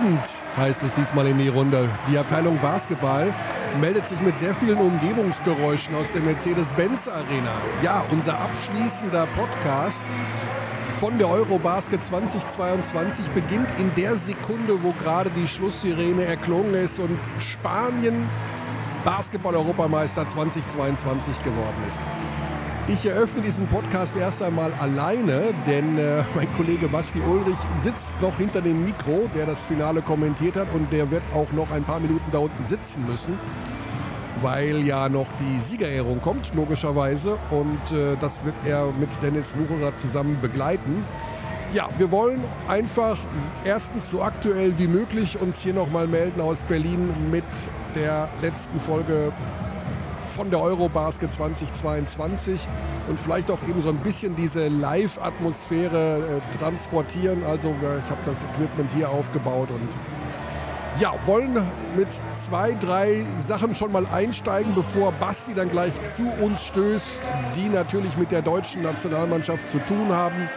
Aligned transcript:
Abend 0.00 0.26
heißt 0.56 0.82
es 0.82 0.94
diesmal 0.94 1.26
in 1.26 1.38
die 1.38 1.48
Runde. 1.48 1.88
Die 2.10 2.16
Abteilung 2.16 2.58
Basketball 2.58 3.34
meldet 3.80 4.08
sich 4.08 4.18
mit 4.22 4.36
sehr 4.38 4.54
vielen 4.54 4.78
Umgebungsgeräuschen 4.78 5.94
aus 5.94 6.10
der 6.10 6.22
Mercedes-Benz 6.22 7.08
Arena. 7.08 7.52
Ja, 7.82 8.02
unser 8.10 8.40
abschließender 8.40 9.26
Podcast 9.36 10.04
von 10.98 11.18
der 11.18 11.28
Eurobasket 11.28 12.02
2022 12.02 13.26
beginnt 13.28 13.68
in 13.78 13.94
der 13.94 14.16
Sekunde, 14.16 14.82
wo 14.82 14.92
gerade 14.92 15.30
die 15.30 15.46
Schlusssirene 15.46 16.24
erklungen 16.24 16.74
ist 16.74 16.98
und 16.98 17.18
Spanien 17.38 18.26
Basketball-Europameister 19.04 20.26
2022 20.26 21.42
geworden 21.42 21.82
ist. 21.86 22.00
Ich 22.92 23.06
eröffne 23.06 23.40
diesen 23.40 23.68
Podcast 23.68 24.16
erst 24.16 24.42
einmal 24.42 24.72
alleine, 24.80 25.54
denn 25.64 25.96
äh, 25.96 26.24
mein 26.34 26.52
Kollege 26.56 26.88
Basti 26.88 27.20
Ulrich 27.20 27.56
sitzt 27.78 28.20
noch 28.20 28.36
hinter 28.36 28.60
dem 28.60 28.84
Mikro, 28.84 29.30
der 29.32 29.46
das 29.46 29.64
Finale 29.64 30.02
kommentiert 30.02 30.56
hat 30.56 30.66
und 30.74 30.92
der 30.92 31.08
wird 31.08 31.22
auch 31.32 31.52
noch 31.52 31.70
ein 31.70 31.84
paar 31.84 32.00
Minuten 32.00 32.24
da 32.32 32.38
unten 32.38 32.64
sitzen 32.64 33.06
müssen, 33.06 33.38
weil 34.42 34.84
ja 34.84 35.08
noch 35.08 35.28
die 35.38 35.60
Siegerehrung 35.60 36.20
kommt, 36.20 36.52
logischerweise. 36.56 37.38
Und 37.50 37.96
äh, 37.96 38.16
das 38.20 38.44
wird 38.44 38.56
er 38.64 38.86
mit 38.98 39.10
Dennis 39.22 39.54
Wucherer 39.56 39.96
zusammen 39.96 40.38
begleiten. 40.40 41.04
Ja, 41.72 41.88
wir 41.96 42.10
wollen 42.10 42.42
einfach 42.66 43.18
erstens 43.64 44.10
so 44.10 44.20
aktuell 44.20 44.76
wie 44.78 44.88
möglich 44.88 45.40
uns 45.40 45.60
hier 45.60 45.74
nochmal 45.74 46.08
melden 46.08 46.40
aus 46.40 46.64
Berlin 46.64 47.08
mit 47.30 47.44
der 47.94 48.28
letzten 48.42 48.80
Folge 48.80 49.32
von 50.30 50.50
der 50.50 50.60
Eurobasket 50.60 51.32
2022 51.32 52.68
und 53.08 53.18
vielleicht 53.18 53.50
auch 53.50 53.58
eben 53.68 53.80
so 53.80 53.90
ein 53.90 53.98
bisschen 53.98 54.36
diese 54.36 54.68
Live-Atmosphäre 54.68 56.40
äh, 56.40 56.58
transportieren. 56.58 57.44
Also 57.44 57.74
ich 57.80 58.10
habe 58.10 58.20
das 58.24 58.42
Equipment 58.44 58.90
hier 58.92 59.10
aufgebaut 59.10 59.68
und 59.70 59.88
ja, 61.00 61.14
wollen 61.24 61.54
mit 61.96 62.08
zwei, 62.32 62.72
drei 62.72 63.24
Sachen 63.38 63.74
schon 63.74 63.92
mal 63.92 64.06
einsteigen, 64.06 64.74
bevor 64.74 65.12
Basti 65.12 65.54
dann 65.54 65.70
gleich 65.70 65.92
zu 66.02 66.30
uns 66.42 66.64
stößt, 66.64 67.22
die 67.54 67.68
natürlich 67.68 68.16
mit 68.16 68.32
der 68.32 68.42
deutschen 68.42 68.82
Nationalmannschaft 68.82 69.70
zu 69.70 69.78
tun 69.78 70.12
haben. 70.12 70.48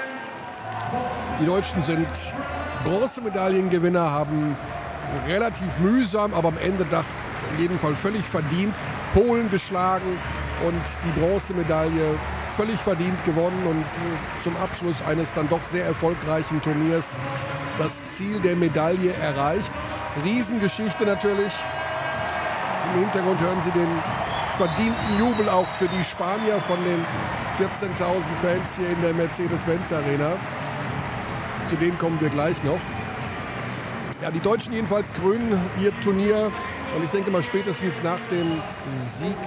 Die 1.40 1.46
Deutschen 1.46 1.84
sind 1.84 2.08
Bronzemedaillengewinner, 2.84 4.12
haben 4.12 4.58
relativ 5.28 5.80
mühsam, 5.80 6.34
aber 6.34 6.50
am 6.50 6.58
Ende 6.58 6.86
doch 6.90 7.06
in 7.52 7.62
jedem 7.62 7.80
Fall 7.80 7.96
völlig 7.96 8.24
verdient 8.26 8.76
Polen 9.14 9.50
geschlagen 9.52 10.18
und 10.66 10.82
die 11.06 11.20
Bronzemedaille 11.20 12.16
völlig 12.56 12.80
verdient 12.80 13.24
gewonnen 13.26 13.66
und 13.66 13.86
zum 14.44 14.56
Abschluss 14.58 15.02
eines 15.02 15.34
dann 15.34 15.50
doch 15.50 15.64
sehr 15.64 15.86
erfolgreichen 15.86 16.62
Turniers 16.62 17.16
das 17.78 18.04
Ziel 18.04 18.40
der 18.40 18.56
Medaille 18.56 19.14
erreicht. 19.14 19.72
Riesengeschichte 20.24 21.06
natürlich. 21.06 21.52
Im 22.94 23.02
Hintergrund 23.02 23.42
hören 23.42 23.62
Sie 23.62 23.72
den 23.72 23.88
verdienten 24.56 25.18
Jubel 25.18 25.50
auch 25.50 25.68
für 25.68 25.88
die 25.88 26.04
Spanier 26.04 26.60
von 26.62 26.78
den 26.84 27.04
14.000 27.58 28.22
Fans 28.42 28.78
hier 28.78 28.90
in 28.90 29.02
der 29.02 29.14
Mercedes-Benz 29.14 29.92
Arena. 29.92 30.34
Zu 31.70 31.76
denen 31.78 31.98
kommen 31.98 32.20
wir 32.22 32.30
gleich 32.30 32.64
noch. 32.64 32.80
Ja, 34.22 34.30
die 34.30 34.40
Deutschen 34.40 34.74
jedenfalls 34.74 35.12
krönen 35.14 35.60
ihr 35.82 35.92
Turnier 36.02 36.52
und 36.96 37.04
ich 37.04 37.10
denke 37.12 37.32
mal, 37.32 37.44
spätestens 37.44 38.02
nach 38.04 38.20
dem 38.32 38.62
Sieg 38.94 39.38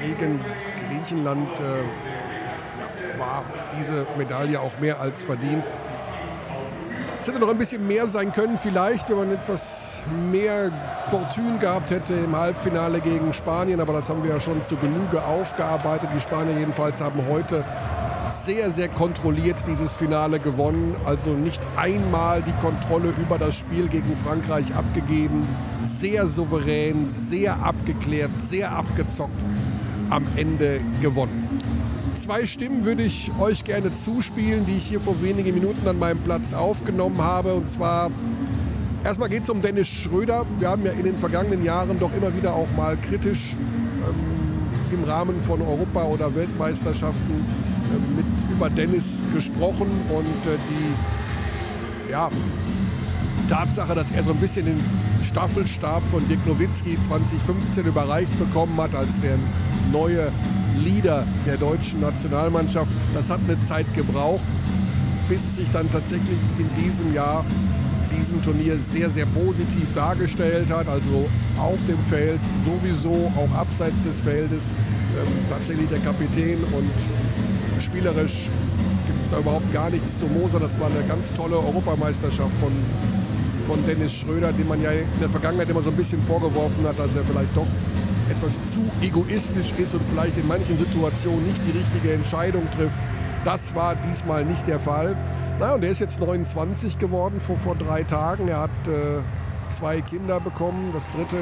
gegen 0.00 0.40
Griechenland 0.88 1.60
äh, 1.60 3.18
war 3.18 3.44
diese 3.78 4.06
Medaille 4.16 4.60
auch 4.60 4.78
mehr 4.78 5.00
als 5.00 5.24
verdient. 5.24 5.68
Es 7.18 7.26
hätte 7.26 7.40
noch 7.40 7.48
ein 7.48 7.58
bisschen 7.58 7.86
mehr 7.86 8.06
sein 8.06 8.30
können, 8.30 8.58
vielleicht, 8.58 9.08
wenn 9.08 9.16
man 9.16 9.32
etwas 9.32 10.00
mehr 10.30 10.70
Fortune 11.08 11.58
gehabt 11.58 11.90
hätte 11.90 12.14
im 12.14 12.36
Halbfinale 12.36 13.00
gegen 13.00 13.32
Spanien. 13.32 13.80
Aber 13.80 13.94
das 13.94 14.08
haben 14.08 14.22
wir 14.22 14.30
ja 14.30 14.40
schon 14.40 14.62
zu 14.62 14.76
Genüge 14.76 15.22
aufgearbeitet. 15.24 16.10
Die 16.14 16.20
Spanier 16.20 16.58
jedenfalls 16.58 17.00
haben 17.00 17.26
heute 17.28 17.64
sehr, 18.26 18.70
sehr 18.70 18.88
kontrolliert 18.88 19.64
dieses 19.66 19.94
Finale 19.94 20.38
gewonnen. 20.38 20.94
Also 21.04 21.30
nicht 21.30 21.60
einmal 21.76 22.42
die 22.42 22.52
Kontrolle 22.60 23.12
über 23.20 23.38
das 23.38 23.54
Spiel 23.56 23.88
gegen 23.88 24.16
Frankreich 24.16 24.74
abgegeben. 24.74 25.46
Sehr 25.80 26.26
souverän, 26.26 27.08
sehr 27.08 27.62
abgeklärt, 27.62 28.38
sehr 28.38 28.72
abgezockt. 28.72 29.42
Am 30.10 30.24
Ende 30.36 30.80
gewonnen. 31.02 31.46
Zwei 32.14 32.46
Stimmen 32.46 32.84
würde 32.84 33.02
ich 33.02 33.30
euch 33.40 33.64
gerne 33.64 33.92
zuspielen, 33.92 34.64
die 34.64 34.76
ich 34.76 34.86
hier 34.86 35.00
vor 35.00 35.20
wenigen 35.20 35.52
Minuten 35.52 35.86
an 35.86 35.98
meinem 35.98 36.20
Platz 36.20 36.54
aufgenommen 36.54 37.18
habe. 37.18 37.54
Und 37.54 37.68
zwar 37.68 38.10
erstmal 39.04 39.28
geht 39.28 39.42
es 39.42 39.50
um 39.50 39.60
Dennis 39.60 39.88
Schröder. 39.88 40.46
Wir 40.58 40.70
haben 40.70 40.84
ja 40.86 40.92
in 40.92 41.04
den 41.04 41.18
vergangenen 41.18 41.64
Jahren 41.64 41.98
doch 41.98 42.10
immer 42.16 42.34
wieder 42.34 42.54
auch 42.54 42.68
mal 42.76 42.96
kritisch 42.96 43.54
ähm, 44.02 44.98
im 44.98 45.04
Rahmen 45.04 45.40
von 45.40 45.60
Europa- 45.60 46.04
oder 46.04 46.34
Weltmeisterschaften 46.34 47.44
über 48.56 48.70
Dennis 48.70 49.22
gesprochen 49.34 49.86
und 50.08 50.50
äh, 50.50 50.56
die 50.70 52.10
ja, 52.10 52.30
Tatsache, 53.50 53.94
dass 53.94 54.10
er 54.10 54.22
so 54.22 54.30
ein 54.30 54.38
bisschen 54.38 54.66
den 54.66 54.80
Staffelstab 55.22 56.02
von 56.10 56.26
Dirk 56.28 56.46
Nowitzki 56.46 56.98
2015 57.06 57.86
überreicht 57.86 58.36
bekommen 58.38 58.76
hat 58.80 58.94
als 58.94 59.20
der 59.20 59.36
neue 59.92 60.32
Leader 60.78 61.24
der 61.46 61.56
deutschen 61.56 62.00
Nationalmannschaft, 62.00 62.90
das 63.14 63.30
hat 63.30 63.40
eine 63.46 63.60
Zeit 63.60 63.86
gebraucht, 63.94 64.44
bis 65.28 65.44
es 65.44 65.56
sich 65.56 65.70
dann 65.70 65.90
tatsächlich 65.92 66.38
in 66.58 66.82
diesem 66.82 67.12
Jahr, 67.14 67.44
diesem 68.16 68.42
Turnier 68.42 68.78
sehr, 68.78 69.10
sehr 69.10 69.26
positiv 69.26 69.92
dargestellt 69.94 70.70
hat. 70.70 70.88
Also 70.88 71.28
auf 71.58 71.78
dem 71.86 71.98
Feld 72.08 72.40
sowieso, 72.64 73.32
auch 73.36 73.58
abseits 73.58 74.02
des 74.04 74.20
Feldes, 74.22 74.64
ähm, 75.18 75.32
tatsächlich 75.50 75.88
der 75.88 76.00
Kapitän 76.00 76.58
und 76.72 76.90
spielerisch 77.80 78.48
gibt 79.06 79.24
es 79.24 79.30
da 79.30 79.38
überhaupt 79.38 79.72
gar 79.72 79.90
nichts 79.90 80.18
zu 80.18 80.26
Moser. 80.26 80.60
Das 80.60 80.78
war 80.80 80.88
eine 80.88 81.02
ganz 81.08 81.32
tolle 81.34 81.56
Europameisterschaft 81.56 82.56
von, 82.58 82.72
von 83.66 83.84
Dennis 83.86 84.12
Schröder, 84.12 84.52
dem 84.52 84.68
man 84.68 84.82
ja 84.82 84.90
in 84.92 85.06
der 85.20 85.28
Vergangenheit 85.28 85.68
immer 85.68 85.82
so 85.82 85.90
ein 85.90 85.96
bisschen 85.96 86.20
vorgeworfen 86.22 86.86
hat, 86.86 86.98
dass 86.98 87.14
er 87.14 87.24
vielleicht 87.24 87.56
doch 87.56 87.66
etwas 88.30 88.54
zu 88.72 88.80
egoistisch 89.00 89.72
ist 89.78 89.94
und 89.94 90.02
vielleicht 90.04 90.36
in 90.38 90.46
manchen 90.46 90.76
Situationen 90.76 91.46
nicht 91.46 91.60
die 91.66 91.78
richtige 91.78 92.12
Entscheidung 92.12 92.68
trifft. 92.70 92.98
Das 93.44 93.74
war 93.74 93.94
diesmal 93.94 94.44
nicht 94.44 94.66
der 94.66 94.80
Fall. 94.80 95.16
Na, 95.60 95.74
und 95.74 95.84
er 95.84 95.90
ist 95.90 96.00
jetzt 96.00 96.18
29 96.18 96.98
geworden 96.98 97.40
vor, 97.40 97.56
vor 97.56 97.76
drei 97.76 98.02
Tagen. 98.02 98.48
Er 98.48 98.62
hat 98.62 98.88
äh, 98.88 99.22
zwei 99.68 100.00
Kinder 100.00 100.40
bekommen. 100.40 100.90
Das 100.92 101.08
dritte 101.10 101.36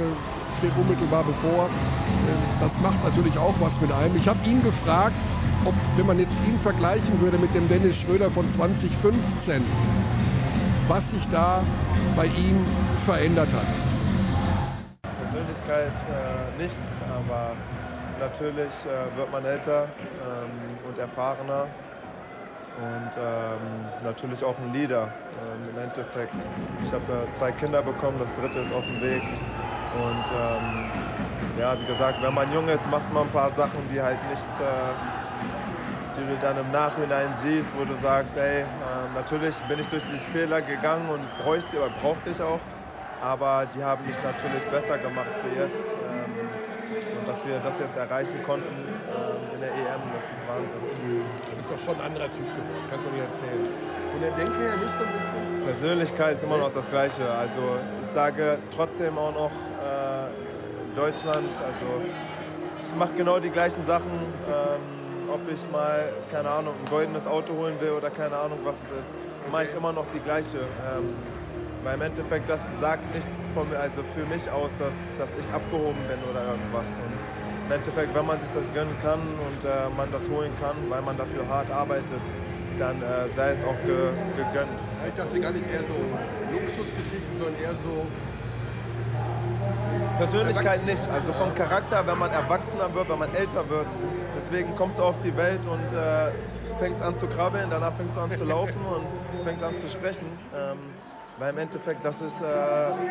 steht 0.58 0.72
unmittelbar 0.76 1.24
bevor. 1.24 1.64
Äh, 1.64 2.60
das 2.60 2.78
macht 2.80 3.02
natürlich 3.02 3.36
auch 3.38 3.54
was 3.58 3.80
mit 3.80 3.90
einem. 3.90 4.16
Ich 4.16 4.28
habe 4.28 4.38
ihn 4.46 4.62
gefragt, 4.62 5.14
ob, 5.64 5.74
wenn 5.96 6.06
man 6.06 6.18
jetzt 6.18 6.40
ihn 6.46 6.58
vergleichen 6.58 7.20
würde 7.20 7.38
mit 7.38 7.54
dem 7.54 7.68
Dennis 7.68 7.96
Schröder 7.96 8.30
von 8.30 8.48
2015, 8.48 9.62
was 10.88 11.10
sich 11.10 11.26
da 11.28 11.62
bei 12.16 12.26
ihm 12.26 12.64
verändert 13.04 13.48
hat. 13.52 13.66
Persönlichkeit 15.18 15.92
äh, 16.10 16.62
nichts, 16.62 16.98
aber 17.08 17.52
natürlich 18.20 18.72
äh, 18.84 19.16
wird 19.16 19.32
man 19.32 19.44
älter 19.44 19.84
ähm, 19.84 20.88
und 20.88 20.98
erfahrener 20.98 21.66
und 22.76 23.10
ähm, 23.16 24.04
natürlich 24.04 24.42
auch 24.44 24.56
ein 24.58 24.72
Leader 24.72 25.08
ähm, 25.40 25.70
im 25.70 25.78
Endeffekt. 25.78 26.48
Ich 26.82 26.92
habe 26.92 27.04
äh, 27.12 27.32
zwei 27.32 27.52
Kinder 27.52 27.82
bekommen, 27.82 28.18
das 28.18 28.34
dritte 28.34 28.60
ist 28.60 28.72
auf 28.72 28.84
dem 28.84 29.00
Weg 29.00 29.22
und 29.94 30.24
ähm, 30.36 30.90
ja, 31.58 31.78
wie 31.80 31.86
gesagt, 31.86 32.20
wenn 32.20 32.34
man 32.34 32.52
jung 32.52 32.68
ist, 32.68 32.90
macht 32.90 33.12
man 33.12 33.24
ein 33.24 33.30
paar 33.30 33.50
Sachen, 33.50 33.78
die 33.92 34.00
halt 34.00 34.18
nicht 34.28 34.60
äh, 34.60 35.23
die 36.16 36.26
du 36.26 36.36
dann 36.40 36.58
im 36.58 36.70
Nachhinein 36.70 37.34
siehst, 37.42 37.72
wo 37.76 37.84
du 37.84 37.96
sagst, 37.96 38.36
ey, 38.38 38.60
äh, 38.60 38.64
natürlich 39.14 39.56
bin 39.62 39.80
ich 39.80 39.88
durch 39.88 40.02
dieses 40.04 40.24
Fehler 40.26 40.62
gegangen 40.62 41.08
und 41.08 41.22
bräuchte 41.42 41.76
oder 41.76 41.90
brauchte 42.00 42.30
ich 42.30 42.40
auch, 42.40 42.60
aber 43.22 43.66
die 43.74 43.82
haben 43.82 44.06
mich 44.06 44.16
natürlich 44.22 44.64
besser 44.66 44.98
gemacht 44.98 45.30
für 45.42 45.60
jetzt. 45.60 45.92
Ähm, 45.92 47.18
und 47.18 47.28
dass 47.28 47.46
wir 47.46 47.58
das 47.58 47.78
jetzt 47.80 47.96
erreichen 47.96 48.42
konnten 48.42 48.68
äh, 48.68 49.54
in 49.54 49.60
der 49.60 49.70
EM, 49.70 50.02
das 50.14 50.30
ist 50.30 50.46
Wahnsinn. 50.46 50.78
Du 51.50 51.56
bist 51.56 51.70
doch 51.70 51.78
schon 51.78 52.00
ein 52.00 52.06
anderer 52.06 52.30
Typ 52.30 52.46
geworden, 52.54 52.84
kannst 52.88 53.06
du 53.06 53.10
mir 53.10 53.24
erzählen. 53.24 53.68
Von 54.12 54.20
der 54.20 54.30
Denke 54.32 54.58
her 54.60 54.76
nicht 54.76 54.94
so 54.94 55.02
ein 55.02 55.12
bisschen? 55.12 55.64
Persönlichkeit 55.64 56.36
ist 56.36 56.44
immer 56.44 56.58
noch 56.58 56.72
das 56.72 56.88
Gleiche. 56.88 57.28
Also 57.28 57.60
ich 58.02 58.08
sage 58.08 58.58
trotzdem 58.74 59.18
auch 59.18 59.32
noch 59.32 59.50
äh, 59.50 60.94
Deutschland, 60.94 61.60
also 61.60 61.86
ich 62.84 62.94
mache 62.94 63.14
genau 63.16 63.40
die 63.40 63.50
gleichen 63.50 63.84
Sachen. 63.84 64.12
Ähm, 64.46 65.03
ob 65.34 65.40
ich 65.52 65.68
mal, 65.70 66.12
keine 66.30 66.48
Ahnung, 66.48 66.74
ein 66.78 66.90
goldenes 66.90 67.26
Auto 67.26 67.54
holen 67.54 67.74
will 67.80 67.90
oder 67.90 68.10
keine 68.10 68.36
Ahnung, 68.36 68.60
was 68.62 68.82
es 68.82 68.90
ist, 69.00 69.18
mache 69.50 69.64
ich 69.64 69.74
immer 69.74 69.92
noch 69.92 70.06
die 70.14 70.20
gleiche. 70.20 70.58
Ähm, 70.58 71.14
weil 71.82 71.96
im 71.96 72.02
Endeffekt, 72.02 72.48
das 72.48 72.80
sagt 72.80 73.02
nichts 73.14 73.50
von 73.52 73.68
mir, 73.68 73.78
also 73.78 74.02
für 74.02 74.24
mich 74.26 74.48
aus, 74.50 74.70
dass, 74.78 74.96
dass 75.18 75.34
ich 75.34 75.52
abgehoben 75.52 76.00
bin 76.08 76.18
oder 76.30 76.46
irgendwas. 76.46 76.96
Und 76.96 77.12
im 77.66 77.72
Endeffekt, 77.72 78.14
wenn 78.14 78.26
man 78.26 78.40
sich 78.40 78.50
das 78.50 78.72
gönnen 78.72 78.96
kann 79.02 79.20
und 79.20 79.64
äh, 79.64 79.90
man 79.96 80.10
das 80.12 80.30
holen 80.30 80.52
kann, 80.60 80.76
weil 80.88 81.02
man 81.02 81.18
dafür 81.18 81.46
hart 81.48 81.70
arbeitet, 81.70 82.22
dann 82.78 83.02
äh, 83.02 83.28
sei 83.28 83.50
es 83.50 83.64
auch 83.64 83.76
ge, 83.84 84.14
gegönnt. 84.36 84.78
Ich 85.06 85.16
dachte 85.16 85.40
gar 85.40 85.50
nicht 85.50 85.66
eher 85.70 85.84
so 85.84 85.94
Luxus 86.52 86.78
Luxusgeschichten, 86.78 87.38
sondern 87.38 87.60
eher 87.60 87.72
so. 87.72 88.06
Persönlichkeit 90.14 90.84
nicht. 90.84 91.08
Also 91.10 91.32
vom 91.32 91.54
Charakter, 91.54 92.06
wenn 92.06 92.18
man 92.18 92.30
erwachsener 92.30 92.92
wird, 92.94 93.08
wenn 93.08 93.18
man 93.18 93.34
älter 93.34 93.68
wird. 93.68 93.86
Deswegen 94.36 94.74
kommst 94.74 94.98
du 94.98 95.02
auf 95.02 95.18
die 95.20 95.36
Welt 95.36 95.60
und 95.66 95.92
äh, 95.92 96.30
fängst 96.78 97.02
an 97.02 97.16
zu 97.18 97.26
krabbeln, 97.26 97.68
danach 97.70 97.94
fängst 97.94 98.16
du 98.16 98.20
an 98.20 98.32
zu 98.32 98.44
laufen 98.44 98.78
und 99.34 99.44
fängst 99.44 99.62
an 99.62 99.76
zu 99.76 99.88
sprechen. 99.88 100.26
Ähm, 100.54 100.78
weil 101.38 101.50
im 101.50 101.58
Endeffekt, 101.58 102.04
das 102.04 102.20
ist, 102.20 102.40
äh, 102.40 102.44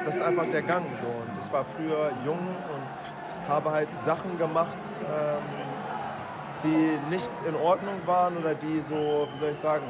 das 0.06 0.16
ist 0.16 0.22
einfach 0.22 0.46
der 0.50 0.62
Gang. 0.62 0.86
So. 0.98 1.06
Und 1.06 1.32
ich 1.46 1.52
war 1.52 1.66
früher 1.66 2.12
jung 2.26 2.40
und 2.40 3.50
habe 3.50 3.72
halt 3.72 3.90
Sachen 4.04 4.38
gemacht, 4.38 4.80
ähm, 5.02 5.44
die 6.64 7.14
nicht 7.14 7.34
in 7.48 7.56
Ordnung 7.56 7.96
waren 8.06 8.38
oder 8.38 8.56
die 8.56 8.80
so, 8.80 9.28
wie 9.34 9.40
soll 9.40 9.50
ich 9.52 9.60
sagen, 9.60 9.84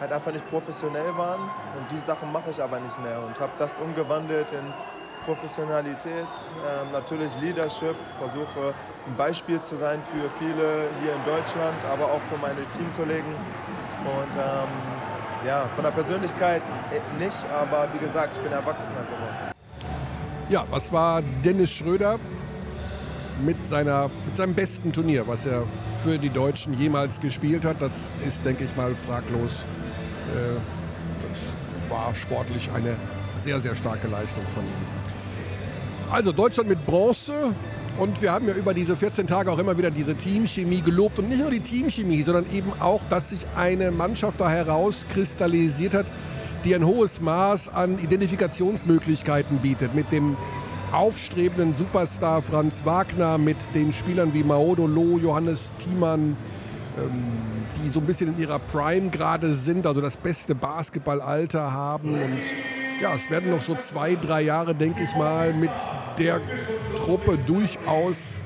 halt 0.00 0.12
einfach 0.12 0.32
nicht 0.32 0.48
professionell 0.50 1.16
waren. 1.16 1.40
Und 1.40 1.90
die 1.90 1.98
Sachen 1.98 2.32
mache 2.32 2.50
ich 2.50 2.60
aber 2.60 2.80
nicht 2.80 2.98
mehr 3.00 3.22
und 3.22 3.38
habe 3.38 3.52
das 3.58 3.78
umgewandelt 3.78 4.52
in 4.52 4.72
Professionalität, 5.24 6.26
ähm, 6.26 6.92
natürlich 6.92 7.30
Leadership, 7.40 7.96
versuche 8.18 8.74
ein 9.06 9.16
Beispiel 9.16 9.62
zu 9.62 9.76
sein 9.76 10.00
für 10.02 10.28
viele 10.38 10.88
hier 11.02 11.14
in 11.14 11.24
Deutschland, 11.24 11.84
aber 11.92 12.06
auch 12.06 12.20
für 12.30 12.38
meine 12.38 12.62
Teamkollegen. 12.76 13.32
Und 14.04 14.36
ähm, 14.36 15.46
ja, 15.46 15.68
von 15.74 15.84
der 15.84 15.90
Persönlichkeit 15.90 16.62
äh, 16.90 17.22
nicht, 17.22 17.36
aber 17.52 17.88
wie 17.92 17.98
gesagt, 17.98 18.34
ich 18.36 18.42
bin 18.42 18.52
Erwachsener 18.52 19.02
geworden. 19.02 19.52
Ja, 20.48 20.64
was 20.70 20.92
war 20.92 21.22
Dennis 21.44 21.70
Schröder 21.70 22.18
mit, 23.44 23.66
seiner, 23.66 24.10
mit 24.24 24.36
seinem 24.36 24.54
besten 24.54 24.92
Turnier, 24.92 25.26
was 25.26 25.46
er 25.46 25.64
für 26.02 26.18
die 26.18 26.30
Deutschen 26.30 26.74
jemals 26.74 27.20
gespielt 27.20 27.64
hat? 27.64 27.80
Das 27.80 28.10
ist, 28.26 28.44
denke 28.44 28.64
ich 28.64 28.74
mal, 28.76 28.94
fraglos. 28.94 29.66
Äh, 30.34 30.58
das 31.28 31.90
war 31.90 32.14
sportlich 32.14 32.70
eine 32.74 32.96
sehr, 33.34 33.60
sehr 33.60 33.74
starke 33.74 34.08
Leistung 34.08 34.46
von 34.46 34.62
ihm. 34.62 35.07
Also 36.10 36.32
Deutschland 36.32 36.70
mit 36.70 36.86
Bronze, 36.86 37.54
und 37.98 38.22
wir 38.22 38.32
haben 38.32 38.46
ja 38.46 38.54
über 38.54 38.72
diese 38.74 38.96
14 38.96 39.26
Tage 39.26 39.50
auch 39.50 39.58
immer 39.58 39.76
wieder 39.76 39.90
diese 39.90 40.14
Teamchemie 40.14 40.82
gelobt. 40.82 41.18
Und 41.18 41.28
nicht 41.28 41.40
nur 41.40 41.50
die 41.50 41.60
Teamchemie, 41.60 42.22
sondern 42.22 42.46
eben 42.52 42.72
auch, 42.80 43.02
dass 43.10 43.30
sich 43.30 43.40
eine 43.56 43.90
Mannschaft 43.90 44.40
da 44.40 44.48
herauskristallisiert 44.48 45.94
hat, 45.94 46.06
die 46.64 46.74
ein 46.74 46.86
hohes 46.86 47.20
Maß 47.20 47.68
an 47.68 47.98
Identifikationsmöglichkeiten 47.98 49.58
bietet. 49.58 49.94
Mit 49.94 50.12
dem 50.12 50.36
aufstrebenden 50.92 51.74
Superstar 51.74 52.40
Franz 52.40 52.86
Wagner, 52.86 53.36
mit 53.36 53.56
den 53.74 53.92
Spielern 53.92 54.32
wie 54.32 54.44
Maodo 54.44 54.86
Loh, 54.86 55.18
Johannes 55.18 55.72
Thiemann, 55.78 56.36
ähm, 56.96 57.24
die 57.82 57.88
so 57.88 58.00
ein 58.00 58.06
bisschen 58.06 58.34
in 58.34 58.38
ihrer 58.38 58.60
Prime 58.60 59.10
gerade 59.10 59.52
sind, 59.52 59.86
also 59.86 60.00
das 60.00 60.16
beste 60.16 60.54
Basketballalter 60.54 61.72
haben 61.72 62.14
und 62.14 62.40
ja, 63.00 63.14
es 63.14 63.30
werden 63.30 63.50
noch 63.50 63.62
so 63.62 63.74
zwei, 63.74 64.14
drei 64.16 64.42
Jahre, 64.42 64.74
denke 64.74 65.02
ich 65.02 65.14
mal, 65.16 65.52
mit 65.52 65.70
der 66.18 66.40
Truppe 66.96 67.38
durchaus 67.38 68.42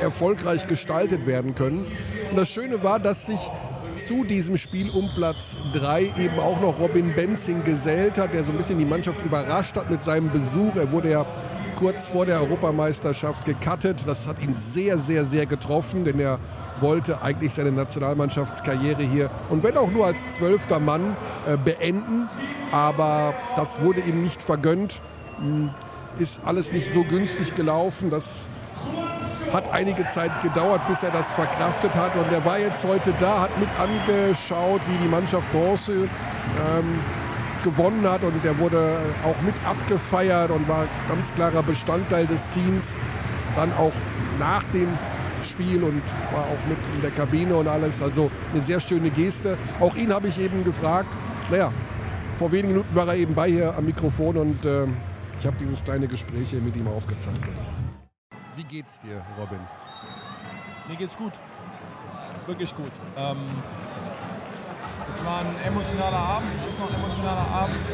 erfolgreich 0.00 0.66
gestaltet 0.66 1.26
werden 1.26 1.54
können. 1.54 1.86
Und 2.30 2.36
das 2.36 2.48
Schöne 2.48 2.82
war, 2.82 2.98
dass 2.98 3.26
sich 3.26 3.40
zu 3.92 4.24
diesem 4.24 4.56
Spiel 4.56 4.90
um 4.90 5.10
Platz 5.14 5.56
3 5.72 6.12
eben 6.18 6.38
auch 6.38 6.60
noch 6.60 6.78
Robin 6.78 7.14
Benzing 7.14 7.64
gesellt 7.64 8.18
hat, 8.18 8.34
der 8.34 8.44
so 8.44 8.52
ein 8.52 8.56
bisschen 8.58 8.78
die 8.78 8.84
Mannschaft 8.84 9.24
überrascht 9.24 9.76
hat 9.76 9.90
mit 9.90 10.04
seinem 10.04 10.30
Besuch. 10.30 10.76
Er 10.76 10.92
wurde 10.92 11.10
ja 11.10 11.26
kurz 11.78 12.08
vor 12.08 12.26
der 12.26 12.40
Europameisterschaft 12.40 13.44
gecuttet. 13.44 13.98
Das 14.06 14.26
hat 14.26 14.40
ihn 14.40 14.52
sehr, 14.52 14.98
sehr, 14.98 15.24
sehr 15.24 15.46
getroffen, 15.46 16.04
denn 16.04 16.18
er 16.18 16.40
wollte 16.80 17.22
eigentlich 17.22 17.54
seine 17.54 17.70
Nationalmannschaftskarriere 17.70 19.02
hier 19.02 19.30
und 19.48 19.62
wenn 19.62 19.76
auch 19.76 19.90
nur 19.90 20.06
als 20.06 20.34
zwölfter 20.34 20.80
Mann 20.80 21.16
äh, 21.46 21.56
beenden. 21.56 22.28
Aber 22.72 23.34
das 23.56 23.80
wurde 23.80 24.00
ihm 24.00 24.22
nicht 24.22 24.42
vergönnt. 24.42 25.00
Hm, 25.38 25.70
ist 26.18 26.40
alles 26.44 26.72
nicht 26.72 26.92
so 26.92 27.04
günstig 27.04 27.54
gelaufen. 27.54 28.10
Das 28.10 28.48
hat 29.52 29.72
einige 29.72 30.04
Zeit 30.06 30.32
gedauert, 30.42 30.80
bis 30.88 31.04
er 31.04 31.12
das 31.12 31.32
verkraftet 31.32 31.94
hat. 31.94 32.16
Und 32.16 32.30
er 32.32 32.44
war 32.44 32.58
jetzt 32.58 32.84
heute 32.84 33.14
da, 33.20 33.42
hat 33.42 33.58
mit 33.58 33.68
angeschaut, 33.78 34.80
wie 34.88 34.96
die 34.96 35.08
Mannschaft 35.08 35.50
Bronze 35.52 35.92
ähm, 35.92 37.00
gewonnen 37.62 38.08
hat. 38.08 38.22
Und 38.22 38.44
er 38.44 38.58
wurde 38.58 38.98
auch 39.24 39.40
mit 39.42 39.54
abgefeiert 39.66 40.50
und 40.50 40.68
war 40.68 40.86
ganz 41.08 41.34
klarer 41.34 41.62
Bestandteil 41.62 42.26
des 42.26 42.48
Teams. 42.50 42.94
Dann 43.56 43.72
auch 43.74 43.92
nach 44.38 44.64
dem 44.72 44.88
Spiel 45.42 45.82
und 45.82 46.02
war 46.32 46.42
auch 46.42 46.68
mit 46.68 46.78
in 46.94 47.00
der 47.00 47.10
Kabine 47.10 47.56
und 47.56 47.68
alles. 47.68 48.02
Also 48.02 48.30
eine 48.52 48.62
sehr 48.62 48.80
schöne 48.80 49.10
Geste. 49.10 49.56
Auch 49.80 49.94
ihn 49.96 50.12
habe 50.12 50.28
ich 50.28 50.38
eben 50.38 50.64
gefragt. 50.64 51.16
Naja, 51.50 51.72
vor 52.38 52.52
wenigen 52.52 52.68
Minuten 52.68 52.94
war 52.94 53.08
er 53.08 53.16
eben 53.16 53.34
bei 53.34 53.48
hier 53.48 53.76
am 53.76 53.84
Mikrofon 53.84 54.36
und 54.36 54.64
äh, 54.64 54.86
ich 55.40 55.46
habe 55.46 55.56
dieses 55.58 55.82
kleine 55.84 56.06
Gespräch 56.06 56.50
hier 56.50 56.60
mit 56.60 56.76
ihm 56.76 56.86
aufgezeichnet. 56.88 57.56
Wie 58.56 58.64
geht's 58.64 59.00
dir, 59.00 59.24
Robin? 59.38 59.58
Mir 60.88 60.96
geht's 60.96 61.16
gut. 61.16 61.32
Wirklich 62.46 62.74
gut. 62.74 62.92
Ähm, 63.16 63.36
es 65.08 65.24
war 65.24 65.40
ein 65.40 65.46
emotionaler 65.66 66.18
Abend, 66.18 66.48
es 66.60 66.66
ist 66.74 66.78
noch 66.80 66.88
ein 66.90 66.94
emotionaler 66.96 67.46
Abend. 67.52 67.76
Äh, 67.88 67.92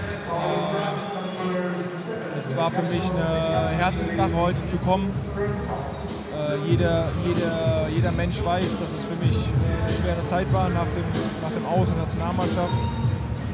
es 2.38 2.56
war 2.56 2.70
für 2.70 2.82
mich 2.82 3.10
eine 3.12 3.68
Herzenssache, 3.76 4.32
heute 4.34 4.64
zu 4.64 4.76
kommen. 4.78 5.10
Äh, 6.36 6.56
jeder, 6.68 7.06
jeder, 7.24 7.88
jeder 7.88 8.12
Mensch 8.12 8.44
weiß, 8.44 8.78
dass 8.80 8.92
es 8.92 9.04
für 9.04 9.14
mich 9.16 9.36
eine 9.82 9.92
schwere 9.92 10.24
Zeit 10.24 10.52
war 10.52 10.68
nach 10.68 10.86
dem, 10.86 11.04
nach 11.42 11.50
dem 11.50 11.66
Aus- 11.66 11.88
der 11.88 11.98
Nationalmannschaft. 11.98 12.74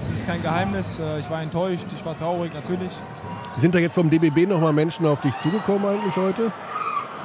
Es 0.02 0.10
ist 0.10 0.26
kein 0.26 0.42
Geheimnis. 0.42 0.98
Äh, 0.98 1.18
ich 1.18 1.28
war 1.30 1.42
enttäuscht, 1.42 1.86
ich 1.94 2.04
war 2.04 2.16
traurig 2.16 2.52
natürlich. 2.54 2.92
Sind 3.56 3.74
da 3.74 3.78
jetzt 3.78 3.94
vom 3.94 4.08
DBB 4.08 4.46
nochmal 4.48 4.72
Menschen 4.72 5.04
auf 5.06 5.20
dich 5.20 5.36
zugekommen 5.38 5.84
eigentlich 5.86 6.16
heute? 6.16 6.50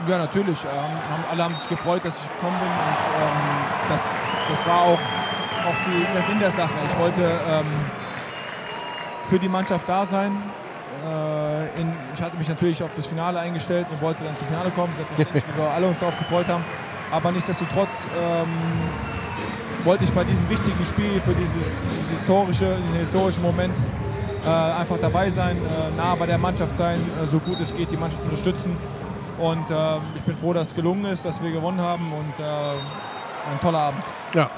Ja, 0.08 0.18
natürlich. 0.18 0.62
Ähm, 0.66 0.70
alle 1.32 1.44
haben 1.44 1.56
sich 1.56 1.70
gefreut, 1.70 2.04
dass 2.04 2.26
ich 2.26 2.32
gekommen 2.34 2.58
bin. 2.60 2.68
Und 2.68 3.08
ähm, 3.22 3.38
das, 3.90 4.12
das 4.50 4.66
war 4.68 4.82
auch, 4.82 5.00
auch 5.66 5.76
die, 5.86 6.14
der 6.14 6.22
Sinn 6.24 6.40
der 6.40 6.52
Sache. 6.52 6.74
Ich 6.90 7.00
wollte 7.00 7.24
ähm, 7.24 7.66
für 9.24 9.40
die 9.40 9.50
Mannschaft 9.50 9.88
da 9.90 10.06
sein. 10.06 10.32
Äh, 11.06 11.82
in, 11.82 11.92
ich 12.14 12.22
hatte 12.22 12.38
mich 12.38 12.48
natürlich 12.48 12.82
auf 12.84 12.94
das 12.94 13.06
Finale 13.06 13.40
eingestellt 13.40 13.88
und 13.92 14.02
wollte 14.02 14.24
dann 14.24 14.38
zum 14.38 14.48
Finale 14.48 14.72
kommen, 14.72 14.94
wir 15.18 15.70
alle 15.70 15.88
uns 15.88 16.00
darauf 16.00 16.18
gefreut 16.18 16.48
haben. 16.48 16.64
Aber 17.12 17.32
nichtsdestotrotz 17.32 18.08
ähm, 18.18 18.48
wollte 19.84 20.04
ich 20.04 20.12
bei 20.12 20.24
diesem 20.24 20.50
wichtigen 20.50 20.84
Spiel 20.86 21.22
für 21.24 21.34
dieses, 21.34 21.82
dieses 21.90 22.10
historische, 22.10 22.66
den 22.66 23.00
historischen 23.00 23.44
Moment 23.44 23.74
äh, 24.44 24.50
einfach 24.50 24.98
dabei 25.00 25.30
sein, 25.30 25.58
äh, 25.58 25.96
nah 25.98 26.16
bei 26.16 26.26
der 26.26 26.38
Mannschaft 26.38 26.78
sein, 26.78 27.00
äh, 27.22 27.28
so 27.28 27.40
gut 27.40 27.60
es 27.62 27.74
geht, 27.74 27.92
die 27.92 27.98
Mannschaft 27.98 28.24
unterstützen. 28.24 28.78
Und 29.38 29.70
äh, 29.70 29.98
ich 30.16 30.24
bin 30.24 30.38
froh, 30.38 30.54
dass 30.54 30.70
es 30.70 30.76
gelungen 30.76 31.06
ist, 31.06 31.26
dass 31.26 31.44
wir 31.44 31.52
gewonnen 31.52 31.82
haben 31.82 32.14
und 32.14 32.40
äh, 32.40 32.44
ein 32.44 33.60
toller 33.62 33.80
Abend. 33.80 34.04
Ja. 34.34 34.50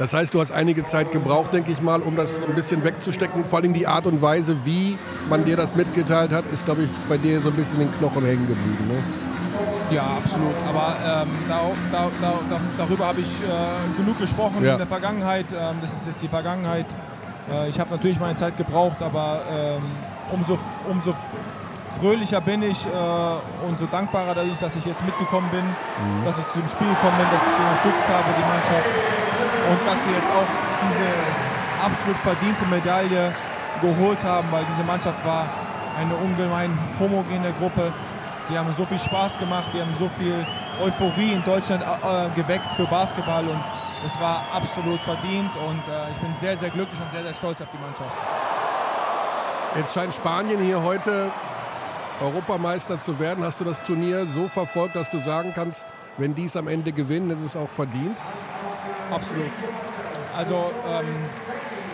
Das 0.00 0.14
heißt, 0.14 0.32
du 0.32 0.40
hast 0.40 0.50
einige 0.50 0.86
Zeit 0.86 1.12
gebraucht, 1.12 1.52
denke 1.52 1.72
ich 1.72 1.82
mal, 1.82 2.00
um 2.00 2.16
das 2.16 2.42
ein 2.42 2.54
bisschen 2.54 2.82
wegzustecken. 2.84 3.44
Vor 3.44 3.58
allem 3.58 3.74
die 3.74 3.86
Art 3.86 4.06
und 4.06 4.22
Weise, 4.22 4.56
wie 4.64 4.96
man 5.28 5.44
dir 5.44 5.58
das 5.58 5.76
mitgeteilt 5.76 6.32
hat, 6.32 6.46
ist, 6.50 6.64
glaube 6.64 6.84
ich, 6.84 6.90
bei 7.06 7.18
dir 7.18 7.42
so 7.42 7.50
ein 7.50 7.54
bisschen 7.54 7.82
in 7.82 7.88
den 7.88 7.98
Knochen 7.98 8.24
hängen 8.24 8.48
geblieben. 8.48 8.88
Ne? 8.88 9.94
Ja, 9.94 10.04
absolut. 10.16 10.54
Aber 10.66 10.96
ähm, 11.04 11.28
da, 11.46 11.60
da, 11.92 12.08
da, 12.22 12.60
darüber 12.78 13.08
habe 13.08 13.20
ich 13.20 13.28
äh, 13.42 13.98
genug 13.98 14.18
gesprochen 14.18 14.64
ja. 14.64 14.72
in 14.72 14.78
der 14.78 14.86
Vergangenheit. 14.86 15.52
Ähm, 15.52 15.76
das 15.82 15.94
ist 15.94 16.06
jetzt 16.06 16.22
die 16.22 16.28
Vergangenheit. 16.28 16.86
Äh, 17.52 17.68
ich 17.68 17.78
habe 17.78 17.90
natürlich 17.90 18.18
meine 18.18 18.36
Zeit 18.36 18.56
gebraucht, 18.56 19.02
aber 19.02 19.42
ähm, 19.52 19.82
umso, 20.32 20.58
umso 20.88 21.14
fröhlicher 22.00 22.40
bin 22.40 22.62
ich 22.62 22.86
äh, 22.86 23.68
und 23.68 23.78
so 23.78 23.84
dankbarer 23.84 24.34
dadurch, 24.34 24.58
dass 24.58 24.76
ich 24.76 24.86
jetzt 24.86 25.04
mitgekommen 25.04 25.50
bin, 25.50 25.66
mhm. 25.66 26.24
dass 26.24 26.38
ich 26.38 26.48
zum 26.48 26.66
Spiel 26.66 26.88
gekommen 26.88 27.18
bin, 27.18 27.26
dass 27.30 27.46
ich 27.46 27.58
unterstützt 27.58 28.08
habe, 28.08 28.24
die 28.38 28.48
Mannschaft 28.48 29.19
und 29.70 29.78
dass 29.86 30.02
sie 30.02 30.10
jetzt 30.10 30.30
auch 30.30 30.50
diese 30.88 31.08
absolut 31.84 32.16
verdiente 32.18 32.66
Medaille 32.66 33.32
geholt 33.80 34.22
haben, 34.24 34.48
weil 34.50 34.64
diese 34.64 34.82
Mannschaft 34.82 35.24
war 35.24 35.46
eine 35.96 36.14
ungemein 36.16 36.76
homogene 36.98 37.52
Gruppe. 37.52 37.92
Die 38.48 38.58
haben 38.58 38.72
so 38.72 38.84
viel 38.84 38.98
Spaß 38.98 39.38
gemacht, 39.38 39.68
die 39.72 39.80
haben 39.80 39.94
so 39.98 40.08
viel 40.08 40.44
Euphorie 40.82 41.32
in 41.32 41.44
Deutschland 41.44 41.82
äh, 41.82 42.28
geweckt 42.34 42.72
für 42.72 42.86
Basketball 42.86 43.44
und 43.44 43.60
es 44.04 44.18
war 44.20 44.42
absolut 44.52 45.00
verdient 45.00 45.54
und 45.56 45.86
äh, 45.86 46.10
ich 46.10 46.18
bin 46.18 46.34
sehr, 46.36 46.56
sehr 46.56 46.70
glücklich 46.70 47.00
und 47.00 47.10
sehr, 47.10 47.22
sehr 47.22 47.34
stolz 47.34 47.62
auf 47.62 47.70
die 47.70 47.78
Mannschaft. 47.78 48.10
Jetzt 49.76 49.94
scheint 49.94 50.12
Spanien 50.12 50.60
hier 50.60 50.82
heute 50.82 51.30
Europameister 52.20 52.98
zu 52.98 53.20
werden. 53.20 53.44
Hast 53.44 53.60
du 53.60 53.64
das 53.64 53.82
Turnier 53.82 54.26
so 54.26 54.48
verfolgt, 54.48 54.96
dass 54.96 55.10
du 55.10 55.20
sagen 55.20 55.52
kannst, 55.54 55.86
wenn 56.18 56.34
die 56.34 56.46
es 56.46 56.56
am 56.56 56.66
Ende 56.66 56.92
gewinnen, 56.92 57.30
ist 57.30 57.44
es 57.44 57.56
auch 57.56 57.68
verdient? 57.68 58.18
Absolut. 59.10 59.50
Also 60.36 60.70
ähm, 60.88 61.06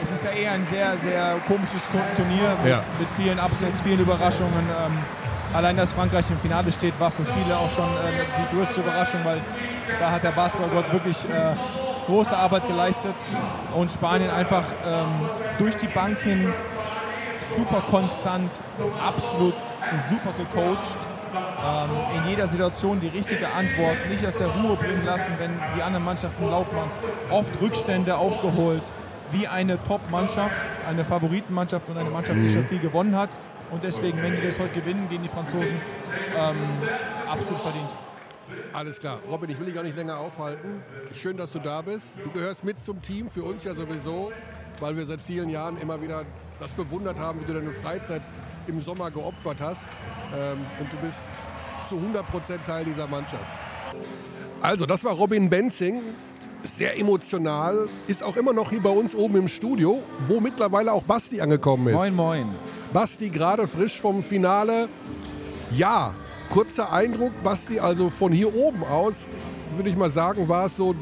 es 0.02 0.11
ist 0.11 0.25
ja 0.25 0.30
eher 0.30 0.52
ein 0.52 0.64
sehr, 0.64 0.96
sehr 0.96 1.37
komisches 1.46 1.88
Turnier 2.16 2.56
mit, 2.62 2.70
ja. 2.70 2.80
mit 2.99 3.08
vielen 3.16 3.38
Upsets, 3.38 3.80
vielen 3.80 4.00
Überraschungen. 4.00 4.52
Ähm, 4.52 4.99
allein, 5.54 5.76
dass 5.76 5.92
Frankreich 5.92 6.30
im 6.30 6.38
Finale 6.38 6.70
steht, 6.70 6.99
war 7.00 7.11
für 7.11 7.25
viele 7.25 7.56
auch 7.56 7.70
schon 7.70 7.88
äh, 7.88 8.25
die 8.38 8.56
größte 8.56 8.80
Überraschung, 8.80 9.25
weil 9.25 9.40
da 9.99 10.11
hat 10.11 10.23
der 10.23 10.32
Basketballgott 10.32 10.92
wirklich 10.92 11.25
äh, 11.25 11.56
große 12.06 12.37
Arbeit 12.37 12.66
geleistet 12.66 13.14
und 13.75 13.90
Spanien 13.90 14.30
einfach 14.30 14.64
ähm, 14.85 15.28
durch 15.58 15.76
die 15.76 15.88
Bank 15.88 16.20
hin 16.20 16.52
super 17.38 17.82
konstant, 17.82 18.61
absolut 19.04 19.54
super 19.94 20.30
gecoacht. 20.38 20.99
Ähm, 21.64 21.90
in 22.16 22.30
jeder 22.30 22.46
Situation 22.46 23.00
die 23.00 23.08
richtige 23.08 23.48
Antwort, 23.48 23.96
nicht 24.10 24.26
aus 24.26 24.34
der 24.34 24.48
Ruhe 24.48 24.76
bringen 24.76 25.04
lassen, 25.04 25.32
wenn 25.38 25.50
die 25.76 25.82
anderen 25.82 26.04
Mannschaften 26.04 26.50
laufen. 26.50 26.76
Oft 27.30 27.60
Rückstände 27.62 28.16
aufgeholt, 28.16 28.82
wie 29.32 29.46
eine 29.46 29.82
Top-Mannschaft, 29.84 30.60
eine 30.86 31.04
Favoritenmannschaft 31.04 31.88
und 31.88 31.96
eine 31.96 32.10
Mannschaft, 32.10 32.38
die 32.38 32.44
mhm. 32.44 32.48
schon 32.48 32.64
viel 32.64 32.78
gewonnen 32.78 33.16
hat. 33.16 33.30
Und 33.70 33.82
deswegen, 33.82 34.22
wenn 34.22 34.36
die 34.36 34.42
das 34.42 34.60
heute 34.60 34.80
gewinnen 34.80 35.08
gegen 35.08 35.22
die 35.22 35.28
Franzosen, 35.28 35.80
ähm, 36.36 36.56
absolut 37.28 37.62
verdient. 37.62 37.90
Alles 38.72 39.00
klar. 39.00 39.18
Robin, 39.28 39.50
ich 39.50 39.58
will 39.58 39.66
dich 39.66 39.75
gar 39.75 39.82
nicht 39.82 39.96
länger 39.96 40.18
aufhalten. 40.18 40.82
Schön, 41.14 41.36
dass 41.36 41.50
du 41.50 41.58
da 41.58 41.82
bist. 41.82 42.10
Du 42.22 42.30
gehörst 42.30 42.62
mit 42.62 42.78
zum 42.78 43.02
Team, 43.02 43.28
für 43.28 43.42
uns 43.42 43.64
ja 43.64 43.75
sowieso, 43.75 44.30
weil 44.78 44.96
wir 44.96 45.04
seit 45.06 45.20
vielen 45.20 45.50
Jahren 45.50 45.78
immer 45.78 46.00
wieder 46.00 46.25
das 46.60 46.70
bewundert 46.72 47.18
haben, 47.18 47.40
wie 47.40 47.44
du 47.44 47.54
deine 47.54 47.72
Freizeit 47.72 48.22
im 48.68 48.80
Sommer 48.80 49.10
geopfert 49.10 49.60
hast. 49.60 49.88
Ähm, 50.36 50.58
und 50.78 50.92
du 50.92 50.96
bist 50.98 51.18
zu 51.88 51.97
100% 51.97 52.64
Teil 52.64 52.85
dieser 52.85 53.07
Mannschaft. 53.07 53.45
Also, 54.61 54.87
das 54.87 55.05
war 55.05 55.12
Robin 55.12 55.49
Benzing. 55.49 56.00
Sehr 56.62 56.99
emotional, 56.99 57.88
ist 58.09 58.25
auch 58.25 58.37
immer 58.37 58.52
noch 58.52 58.71
hier 58.71 58.83
bei 58.83 58.90
uns 58.90 59.14
oben 59.14 59.37
im 59.37 59.47
Studio, 59.47 60.02
wo 60.26 60.40
mittlerweile 60.40 60.93
auch 60.93 61.05
Basti 61.05 61.40
angekommen 61.40 61.87
ist. 61.88 61.95
Moin, 61.95 62.14
moin. 62.14 62.55
Basti 62.93 63.28
gerade 63.28 63.69
frisch 63.69 64.00
vom 64.00 64.23
Finale. 64.25 64.88
Ja, 65.71 66.14
kurzer 66.50 66.93
Eindruck, 66.93 67.31
Basti, 67.45 67.78
also 67.78 68.11
von 68.11 68.33
hier 68.33 68.52
oben 68.57 68.83
aus, 68.83 69.28
würde 69.76 69.90
ich 69.90 69.97
mal 69.97 70.11
sagen, 70.11 70.49
war 70.49 70.66
es 70.66 70.76
so 70.76 70.97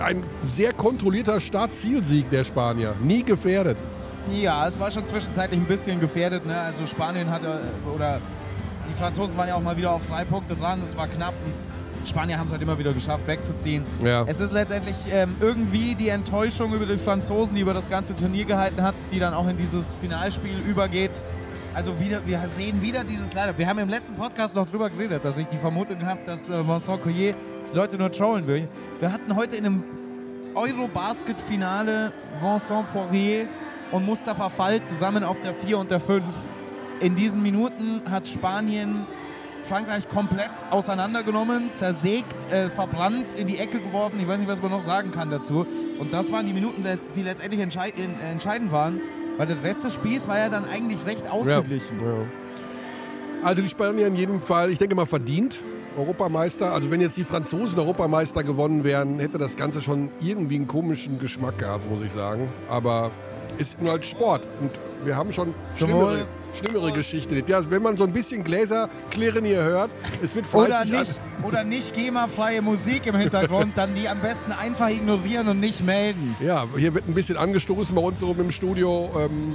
ein 0.00 0.24
sehr 0.42 0.72
kontrollierter 0.72 1.38
Start-Zielsieg 1.38 2.28
der 2.30 2.44
Spanier. 2.44 2.94
Nie 3.02 3.22
gefährdet. 3.22 3.78
Ja, 4.30 4.66
es 4.66 4.80
war 4.80 4.90
schon 4.90 5.06
zwischenzeitlich 5.06 5.60
ein 5.60 5.66
bisschen 5.66 6.00
gefährdet. 6.00 6.44
Ne? 6.44 6.58
Also 6.58 6.86
Spanien 6.86 7.30
hatte, 7.30 7.60
oder 7.94 8.18
die 8.18 8.35
Franzosen 8.96 9.36
waren 9.38 9.48
ja 9.48 9.54
auch 9.54 9.62
mal 9.62 9.76
wieder 9.76 9.92
auf 9.92 10.06
drei 10.06 10.24
Punkte 10.24 10.56
dran. 10.56 10.82
Es 10.84 10.96
war 10.96 11.06
knapp. 11.06 11.34
Spanier 12.04 12.38
haben 12.38 12.46
es 12.46 12.52
halt 12.52 12.62
immer 12.62 12.78
wieder 12.78 12.92
geschafft, 12.92 13.26
wegzuziehen. 13.26 13.84
Ja. 14.04 14.24
Es 14.26 14.38
ist 14.38 14.52
letztendlich 14.52 14.96
ähm, 15.12 15.36
irgendwie 15.40 15.94
die 15.94 16.08
Enttäuschung 16.08 16.72
über 16.72 16.86
die 16.86 16.98
Franzosen, 16.98 17.56
die 17.56 17.62
über 17.62 17.74
das 17.74 17.90
ganze 17.90 18.14
Turnier 18.14 18.44
gehalten 18.44 18.82
hat, 18.82 18.94
die 19.10 19.18
dann 19.18 19.34
auch 19.34 19.48
in 19.48 19.56
dieses 19.56 19.92
Finalspiel 19.92 20.58
übergeht. 20.58 21.24
Also 21.74 21.98
wieder, 22.00 22.26
wir 22.26 22.38
sehen 22.48 22.80
wieder 22.80 23.04
dieses 23.04 23.32
Leider. 23.34 23.58
Wir 23.58 23.66
haben 23.66 23.78
im 23.80 23.88
letzten 23.88 24.14
Podcast 24.14 24.54
noch 24.54 24.68
drüber 24.68 24.88
geredet, 24.88 25.24
dass 25.24 25.36
ich 25.36 25.46
die 25.48 25.58
Vermutung 25.58 26.04
habe, 26.06 26.20
dass 26.24 26.48
äh, 26.48 26.66
Vincent 26.66 27.02
Collier 27.02 27.34
Leute 27.74 27.98
nur 27.98 28.10
trollen 28.10 28.46
will. 28.46 28.68
Wir 29.00 29.12
hatten 29.12 29.34
heute 29.34 29.56
in 29.56 29.66
einem 29.66 29.84
Eurobasket-Finale 30.54 32.12
Vincent 32.40 32.90
Poirier 32.92 33.48
und 33.90 34.06
Mustafa 34.06 34.48
Fall 34.48 34.80
zusammen 34.82 35.22
auf 35.22 35.40
der 35.40 35.54
4 35.54 35.78
und 35.78 35.90
der 35.90 36.00
5. 36.00 36.24
In 37.00 37.14
diesen 37.14 37.42
Minuten 37.42 38.02
hat 38.10 38.26
Spanien 38.26 39.06
Frankreich 39.62 40.08
komplett 40.08 40.50
auseinandergenommen, 40.70 41.70
zersägt, 41.72 42.52
äh, 42.52 42.70
verbrannt, 42.70 43.34
in 43.38 43.46
die 43.46 43.58
Ecke 43.58 43.80
geworfen. 43.80 44.18
Ich 44.20 44.28
weiß 44.28 44.38
nicht, 44.38 44.48
was 44.48 44.62
man 44.62 44.70
noch 44.70 44.80
sagen 44.80 45.10
kann 45.10 45.30
dazu. 45.30 45.66
Und 45.98 46.12
das 46.12 46.30
waren 46.30 46.46
die 46.46 46.52
Minuten, 46.52 46.84
die 47.14 47.22
letztendlich 47.22 47.60
entscheid 47.60 47.94
äh, 47.98 48.30
entscheidend 48.30 48.70
waren, 48.70 49.00
weil 49.36 49.46
der 49.46 49.62
Rest 49.62 49.84
des 49.84 49.94
Spiels 49.94 50.28
war 50.28 50.38
ja 50.38 50.48
dann 50.48 50.64
eigentlich 50.64 51.04
recht 51.04 51.30
ausgeglichen. 51.30 52.00
Ja, 52.00 52.06
ja. 52.06 52.26
Also 53.42 53.60
die 53.60 53.68
Spanier 53.68 54.06
in 54.06 54.16
jedem 54.16 54.40
Fall, 54.40 54.70
ich 54.70 54.78
denke 54.78 54.94
mal, 54.94 55.06
verdient. 55.06 55.56
Europameister. 55.96 56.72
Also 56.72 56.90
wenn 56.90 57.00
jetzt 57.00 57.16
die 57.16 57.24
Franzosen 57.24 57.78
Europameister 57.78 58.44
gewonnen 58.44 58.84
wären, 58.84 59.18
hätte 59.18 59.38
das 59.38 59.56
Ganze 59.56 59.80
schon 59.80 60.10
irgendwie 60.20 60.56
einen 60.56 60.66
komischen 60.66 61.18
Geschmack 61.18 61.58
gehabt, 61.58 61.90
muss 61.90 62.02
ich 62.02 62.12
sagen. 62.12 62.48
Aber 62.68 63.10
ist 63.58 63.80
nur 63.80 63.92
halt 63.92 64.04
Sport. 64.04 64.46
Und 64.60 64.70
wir 65.04 65.16
haben 65.16 65.32
schon 65.32 65.54
schlimmere, 65.74 66.26
schlimmere 66.56 66.92
Geschichten. 66.92 67.42
Ja, 67.46 67.70
wenn 67.70 67.82
man 67.82 67.96
so 67.96 68.04
ein 68.04 68.12
bisschen 68.12 68.44
Gläser 68.44 68.88
klirren 69.10 69.44
hier 69.44 69.62
hört, 69.62 69.90
es 70.22 70.34
wird 70.34 70.46
fleißig... 70.46 70.90
Oder 70.90 70.98
nicht, 70.98 71.20
oder 71.46 71.64
nicht 71.64 71.92
GEMA-freie 71.94 72.62
Musik 72.62 73.06
im 73.06 73.16
Hintergrund, 73.16 73.72
dann 73.76 73.94
die 73.94 74.08
am 74.08 74.20
besten 74.20 74.52
einfach 74.52 74.88
ignorieren 74.88 75.48
und 75.48 75.60
nicht 75.60 75.84
melden. 75.84 76.34
Ja, 76.40 76.66
hier 76.76 76.94
wird 76.94 77.08
ein 77.08 77.14
bisschen 77.14 77.36
angestoßen 77.36 77.94
bei 77.94 78.02
uns 78.02 78.22
oben 78.22 78.42
im 78.42 78.50
Studio. 78.50 79.10
Ähm, 79.18 79.54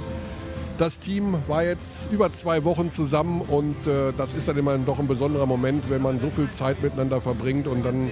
das 0.78 0.98
Team 0.98 1.36
war 1.48 1.62
jetzt 1.62 2.10
über 2.10 2.32
zwei 2.32 2.64
Wochen 2.64 2.90
zusammen 2.90 3.40
und 3.42 3.86
äh, 3.86 4.12
das 4.16 4.32
ist 4.32 4.48
dann 4.48 4.56
immer 4.56 4.76
doch 4.78 4.98
ein 4.98 5.06
besonderer 5.06 5.46
Moment, 5.46 5.90
wenn 5.90 6.02
man 6.02 6.18
so 6.18 6.30
viel 6.30 6.50
Zeit 6.50 6.82
miteinander 6.82 7.20
verbringt 7.20 7.66
und 7.66 7.84
dann 7.84 8.10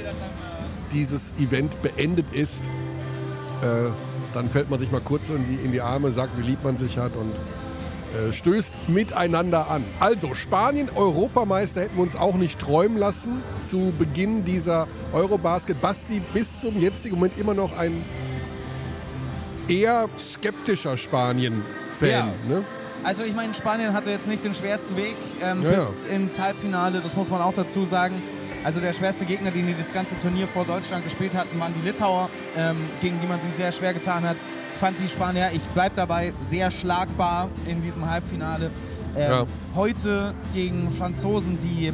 dieses 0.92 1.32
Event 1.38 1.80
beendet 1.82 2.26
ist. 2.32 2.62
Äh, 3.62 3.90
dann 4.35 4.49
fällt 4.49 4.70
man 4.70 4.78
sich 4.78 4.92
mal 4.92 5.00
kurz 5.00 5.30
in 5.30 5.44
die, 5.49 5.64
in 5.64 5.73
die 5.73 5.80
Arme, 5.80 6.12
sagt, 6.12 6.38
wie 6.38 6.42
lieb 6.42 6.62
man 6.62 6.76
sich 6.76 6.99
hat 6.99 7.16
und 7.16 7.32
äh, 8.10 8.32
stößt 8.32 8.72
miteinander 8.88 9.70
an. 9.70 9.84
Also 10.00 10.34
Spanien, 10.34 10.90
Europameister 10.94 11.82
hätten 11.82 11.96
wir 11.96 12.02
uns 12.02 12.16
auch 12.16 12.34
nicht 12.34 12.58
träumen 12.58 12.98
lassen 12.98 13.42
zu 13.60 13.92
Beginn 13.98 14.44
dieser 14.44 14.88
Eurobasket. 15.12 15.80
Basti 15.80 16.20
bis 16.32 16.60
zum 16.60 16.78
jetzigen 16.78 17.16
Moment 17.16 17.38
immer 17.38 17.54
noch 17.54 17.76
ein 17.78 18.04
eher 19.68 20.08
skeptischer 20.18 20.96
Spanien-Fan. 20.96 22.08
Ja. 22.08 22.28
Ne? 22.48 22.64
Also 23.04 23.22
ich 23.22 23.34
meine, 23.34 23.54
Spanien 23.54 23.94
hatte 23.94 24.10
jetzt 24.10 24.28
nicht 24.28 24.44
den 24.44 24.54
schwersten 24.54 24.96
Weg 24.96 25.16
ähm, 25.42 25.62
ja, 25.62 25.70
bis 25.70 26.06
ja. 26.08 26.16
ins 26.16 26.38
Halbfinale, 26.38 27.00
das 27.00 27.16
muss 27.16 27.30
man 27.30 27.40
auch 27.40 27.54
dazu 27.54 27.86
sagen. 27.86 28.20
Also 28.62 28.80
der 28.80 28.92
schwerste 28.92 29.24
Gegner, 29.24 29.50
den 29.50 29.66
die 29.66 29.74
das 29.74 29.92
ganze 29.92 30.18
Turnier 30.18 30.46
vor 30.46 30.66
Deutschland 30.66 31.04
gespielt 31.04 31.34
hatten, 31.34 31.58
waren 31.58 31.72
die 31.80 31.86
Litauer, 31.86 32.28
ähm, 32.58 32.76
gegen 33.00 33.18
die 33.20 33.26
man 33.26 33.40
sich 33.40 33.54
sehr 33.54 33.72
schwer 33.72 33.94
getan 33.94 34.28
hat. 34.28 34.36
Fand 34.80 34.99
die 34.99 35.08
Spanier, 35.08 35.50
ich 35.52 35.60
bleibe 35.75 35.94
dabei, 35.94 36.32
sehr 36.40 36.70
schlagbar 36.70 37.50
in 37.66 37.82
diesem 37.82 38.08
Halbfinale. 38.08 38.70
Ähm, 39.14 39.30
ja. 39.30 39.46
Heute 39.75 40.32
gegen 40.54 40.90
Franzosen, 40.90 41.58
die, 41.60 41.92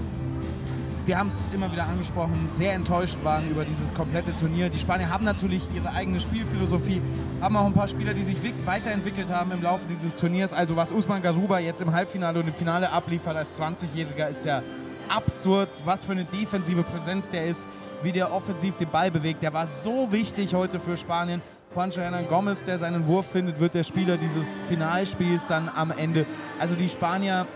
wir 1.04 1.18
haben 1.18 1.26
es 1.26 1.48
immer 1.52 1.72
wieder 1.72 1.82
angesprochen, 1.88 2.48
sehr 2.52 2.74
enttäuscht 2.74 3.18
waren 3.24 3.50
über 3.50 3.64
dieses 3.64 3.92
komplette 3.92 4.36
Turnier. 4.36 4.68
Die 4.68 4.78
Spanier 4.78 5.10
haben 5.10 5.24
natürlich 5.24 5.66
ihre 5.74 5.90
eigene 5.90 6.20
Spielphilosophie, 6.20 7.02
haben 7.40 7.56
auch 7.56 7.66
ein 7.66 7.72
paar 7.72 7.88
Spieler, 7.88 8.14
die 8.14 8.22
sich 8.22 8.36
weiterentwickelt 8.64 9.30
haben 9.30 9.50
im 9.50 9.62
Laufe 9.62 9.88
dieses 9.88 10.14
Turniers. 10.14 10.52
Also 10.52 10.76
was 10.76 10.92
Usman 10.92 11.22
Garuba 11.22 11.58
jetzt 11.58 11.80
im 11.80 11.90
Halbfinale 11.90 12.38
und 12.38 12.46
im 12.46 12.54
Finale 12.54 12.92
abliefert 12.92 13.36
als 13.36 13.60
20-Jähriger, 13.60 14.28
ist 14.28 14.44
ja 14.44 14.62
absurd, 15.08 15.82
was 15.84 16.04
für 16.04 16.12
eine 16.12 16.24
defensive 16.24 16.84
Präsenz 16.84 17.30
der 17.30 17.46
ist, 17.46 17.68
wie 18.04 18.12
der 18.12 18.32
offensiv 18.32 18.76
den 18.76 18.90
Ball 18.90 19.10
bewegt. 19.10 19.42
Der 19.42 19.52
war 19.52 19.66
so 19.66 20.12
wichtig 20.12 20.54
heute 20.54 20.78
für 20.78 20.96
Spanien. 20.96 21.42
Juancho 21.76 22.00
Hernan 22.00 22.26
Gomez, 22.26 22.64
der 22.64 22.78
seinen 22.78 23.06
Wurf 23.06 23.26
findet, 23.26 23.60
wird 23.60 23.74
der 23.74 23.84
Spieler 23.84 24.16
dieses 24.16 24.58
Finalspiels 24.60 25.46
dann 25.46 25.68
am 25.68 25.90
Ende. 25.90 26.24
Also 26.58 26.74
die 26.74 26.88
Spanier, 26.88 27.46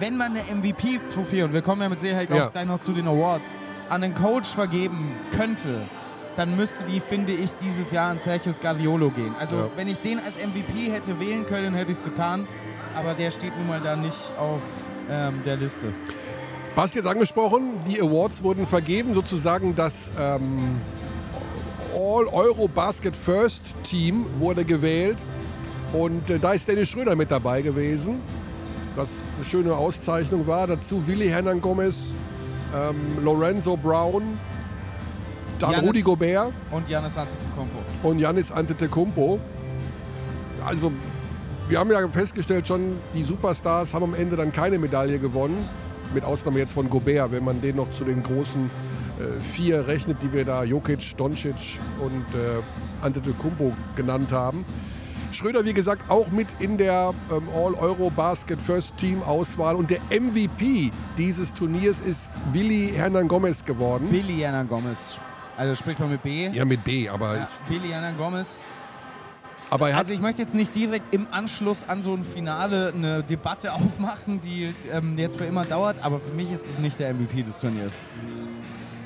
wenn 0.00 0.16
man 0.16 0.32
eine 0.32 0.40
MVP-Trophäe, 0.40 1.44
und 1.44 1.52
wir 1.52 1.62
kommen 1.62 1.80
ja 1.80 1.88
mit 1.88 2.00
Sicherheit 2.00 2.28
ja. 2.28 2.48
auch 2.48 2.52
gleich 2.52 2.66
noch 2.66 2.80
zu 2.80 2.92
den 2.92 3.06
Awards, 3.06 3.54
an 3.88 4.02
einen 4.02 4.14
Coach 4.14 4.48
vergeben 4.48 5.14
könnte, 5.30 5.82
dann 6.34 6.56
müsste 6.56 6.84
die, 6.86 6.98
finde 6.98 7.34
ich, 7.34 7.52
dieses 7.62 7.92
Jahr 7.92 8.10
an 8.10 8.18
Sergio 8.18 8.52
Scariolo 8.52 9.10
gehen. 9.10 9.32
Also 9.38 9.56
ja. 9.56 9.70
wenn 9.76 9.86
ich 9.86 10.00
den 10.00 10.18
als 10.18 10.34
MVP 10.36 10.90
hätte 10.90 11.20
wählen 11.20 11.46
können, 11.46 11.74
hätte 11.74 11.92
ich 11.92 11.98
es 11.98 12.04
getan. 12.04 12.48
Aber 12.96 13.14
der 13.14 13.30
steht 13.30 13.56
nun 13.56 13.68
mal 13.68 13.80
da 13.80 13.94
nicht 13.94 14.32
auf 14.36 14.62
ähm, 15.08 15.40
der 15.46 15.56
Liste. 15.56 15.94
Was 16.74 16.94
jetzt 16.94 17.06
angesprochen, 17.06 17.74
die 17.86 18.00
Awards 18.02 18.42
wurden 18.42 18.66
vergeben, 18.66 19.14
sozusagen 19.14 19.76
das 19.76 20.10
ähm, 20.18 20.80
All-Euro 21.98 22.68
Basket 22.68 23.14
First 23.14 23.74
Team 23.82 24.24
wurde 24.38 24.64
gewählt. 24.64 25.18
Und 25.92 26.30
äh, 26.30 26.38
da 26.38 26.52
ist 26.52 26.68
Dennis 26.68 26.88
Schröder 26.88 27.16
mit 27.16 27.30
dabei 27.30 27.62
gewesen, 27.62 28.20
das 28.94 29.16
eine 29.36 29.44
schöne 29.44 29.74
Auszeichnung 29.74 30.46
war. 30.46 30.66
Dazu 30.66 31.06
Willi 31.06 31.28
Hernan 31.28 31.60
Gomez, 31.60 32.14
ähm, 32.74 33.24
Lorenzo 33.24 33.76
Brown, 33.76 34.38
dann 35.58 35.70
Giannis 35.70 35.88
Rudi 35.88 36.02
Gobert. 36.02 36.52
Und 36.70 36.88
Janis 36.88 37.18
Antetokounmpo. 37.18 37.78
Und 38.02 38.18
Janis 38.18 38.52
Antetokounmpo. 38.52 39.40
Also 40.64 40.92
wir 41.68 41.80
haben 41.80 41.90
ja 41.90 42.08
festgestellt 42.08 42.66
schon, 42.66 42.98
die 43.14 43.24
Superstars 43.24 43.92
haben 43.92 44.04
am 44.04 44.14
Ende 44.14 44.36
dann 44.36 44.52
keine 44.52 44.78
Medaille 44.78 45.18
gewonnen. 45.18 45.68
Mit 46.14 46.24
Ausnahme 46.24 46.58
jetzt 46.58 46.72
von 46.72 46.88
Gobert, 46.88 47.32
wenn 47.32 47.44
man 47.44 47.60
den 47.60 47.76
noch 47.76 47.90
zu 47.90 48.04
den 48.04 48.22
großen 48.22 48.70
vier 49.42 49.86
rechnet, 49.86 50.22
die 50.22 50.32
wir 50.32 50.44
da 50.44 50.64
Jokic, 50.64 51.16
Doncic 51.16 51.80
und 52.00 52.24
äh, 52.34 52.62
Antetokounmpo 53.02 53.72
genannt 53.96 54.32
haben. 54.32 54.64
Schröder, 55.30 55.64
wie 55.64 55.74
gesagt, 55.74 56.10
auch 56.10 56.30
mit 56.30 56.48
in 56.58 56.78
der 56.78 57.12
ähm, 57.30 57.48
All-Euro-Basket 57.54 58.60
First 58.60 58.96
Team 58.96 59.22
Auswahl. 59.22 59.76
Und 59.76 59.90
der 59.90 60.00
MVP 60.10 60.90
dieses 61.18 61.52
Turniers 61.52 62.00
ist 62.00 62.32
Willi 62.52 62.92
Hernan 62.94 63.28
Gomez 63.28 63.64
geworden. 63.64 64.08
Willi 64.10 64.38
Hernan 64.38 64.68
Gomez. 64.68 65.20
Also 65.56 65.74
spricht 65.74 66.00
man 66.00 66.10
mit 66.10 66.22
B? 66.22 66.48
Ja, 66.48 66.64
mit 66.64 66.82
B, 66.84 67.08
aber. 67.08 67.36
Ja, 67.36 67.48
Willi 67.68 67.88
Hernan 67.88 68.16
Gomez 68.16 68.64
also 69.70 70.12
ich 70.12 70.20
möchte 70.20 70.42
jetzt 70.42 70.54
nicht 70.54 70.74
direkt 70.74 71.14
im 71.14 71.26
Anschluss 71.30 71.88
an 71.88 72.02
so 72.02 72.14
ein 72.14 72.24
Finale 72.24 72.92
eine 72.94 73.22
Debatte 73.22 73.72
aufmachen, 73.74 74.40
die 74.40 74.74
ähm, 74.92 75.18
jetzt 75.18 75.36
für 75.36 75.44
immer 75.44 75.64
dauert, 75.64 76.02
aber 76.02 76.20
für 76.20 76.32
mich 76.32 76.50
ist 76.52 76.66
es 76.66 76.78
nicht 76.78 76.98
der 76.98 77.12
MVP 77.14 77.42
des 77.42 77.58
Turniers. 77.58 78.04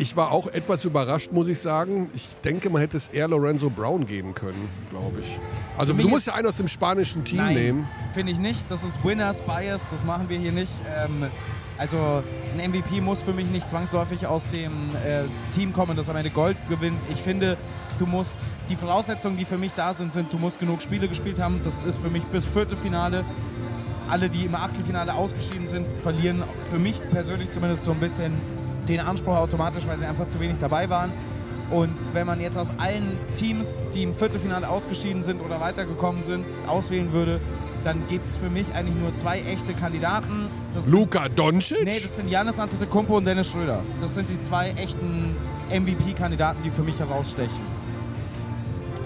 Ich 0.02 0.16
war 0.16 0.32
auch 0.32 0.48
etwas 0.48 0.84
überrascht, 0.84 1.30
muss 1.30 1.46
ich 1.46 1.60
sagen. 1.60 2.10
Ich 2.12 2.26
denke, 2.44 2.70
man 2.70 2.80
hätte 2.80 2.96
es 2.96 3.06
eher 3.06 3.28
Lorenzo 3.28 3.70
Brown 3.70 4.04
geben 4.04 4.34
können, 4.34 4.68
glaube 4.90 5.20
ich. 5.20 5.38
Also 5.78 5.92
du 5.92 6.08
musst 6.08 6.26
ja 6.26 6.34
einen 6.34 6.48
aus 6.48 6.56
dem 6.56 6.66
spanischen 6.66 7.24
Team 7.24 7.38
Nein, 7.38 7.54
nehmen. 7.54 7.88
Finde 8.10 8.32
ich 8.32 8.40
nicht. 8.40 8.68
Das 8.68 8.82
ist 8.82 9.04
Winners 9.04 9.42
Bias, 9.42 9.86
das 9.90 10.04
machen 10.04 10.28
wir 10.28 10.36
hier 10.36 10.50
nicht. 10.50 10.72
Ähm, 10.92 11.26
also 11.78 11.98
ein 11.98 12.70
MVP 12.72 13.00
muss 13.00 13.20
für 13.20 13.32
mich 13.32 13.46
nicht 13.46 13.68
zwangsläufig 13.68 14.26
aus 14.26 14.44
dem 14.48 14.72
äh, 15.06 15.22
Team 15.54 15.72
kommen, 15.72 15.96
das 15.96 16.10
am 16.10 16.16
Ende 16.16 16.30
Gold 16.30 16.56
gewinnt. 16.68 17.00
Ich 17.12 17.22
finde, 17.22 17.56
du 18.00 18.06
musst, 18.06 18.40
die 18.68 18.74
Voraussetzungen, 18.74 19.36
die 19.36 19.44
für 19.44 19.56
mich 19.56 19.72
da 19.72 19.94
sind, 19.94 20.12
sind, 20.12 20.32
du 20.32 20.38
musst 20.38 20.58
genug 20.58 20.82
Spiele 20.82 21.06
gespielt 21.06 21.38
haben. 21.40 21.60
Das 21.62 21.84
ist 21.84 22.00
für 22.00 22.10
mich 22.10 22.24
bis 22.24 22.44
Viertelfinale. 22.44 23.24
Alle, 24.08 24.28
die 24.28 24.46
im 24.46 24.56
Achtelfinale 24.56 25.14
ausgeschieden 25.14 25.68
sind, 25.68 25.88
verlieren 25.96 26.42
für 26.68 26.80
mich 26.80 27.00
persönlich 27.12 27.50
zumindest 27.50 27.84
so 27.84 27.92
ein 27.92 28.00
bisschen 28.00 28.32
den 28.88 29.00
Anspruch 29.00 29.36
automatisch, 29.36 29.86
weil 29.86 29.98
sie 29.98 30.06
einfach 30.06 30.26
zu 30.26 30.40
wenig 30.40 30.58
dabei 30.58 30.88
waren. 30.90 31.12
Und 31.70 32.14
wenn 32.14 32.26
man 32.26 32.40
jetzt 32.40 32.58
aus 32.58 32.74
allen 32.78 33.16
Teams, 33.34 33.86
die 33.94 34.02
im 34.02 34.12
Viertelfinale 34.12 34.68
ausgeschieden 34.68 35.22
sind 35.22 35.40
oder 35.40 35.60
weitergekommen 35.60 36.20
sind, 36.20 36.46
auswählen 36.66 37.12
würde, 37.12 37.40
dann 37.82 38.06
gibt 38.06 38.28
es 38.28 38.36
für 38.36 38.50
mich 38.50 38.74
eigentlich 38.74 38.96
nur 38.96 39.14
zwei 39.14 39.40
echte 39.40 39.74
Kandidaten. 39.74 40.48
Das 40.74 40.88
Luka 40.88 41.28
Doncic? 41.28 41.84
Nee, 41.84 42.00
das 42.00 42.16
sind 42.16 42.28
Janis 42.28 42.58
Antetokounmpo 42.58 43.16
und 43.16 43.24
Dennis 43.24 43.50
Schröder. 43.50 43.82
Das 44.00 44.14
sind 44.14 44.28
die 44.30 44.38
zwei 44.38 44.70
echten 44.72 45.34
MVP-Kandidaten, 45.70 46.62
die 46.62 46.70
für 46.70 46.82
mich 46.82 46.98
herausstechen. 46.98 47.60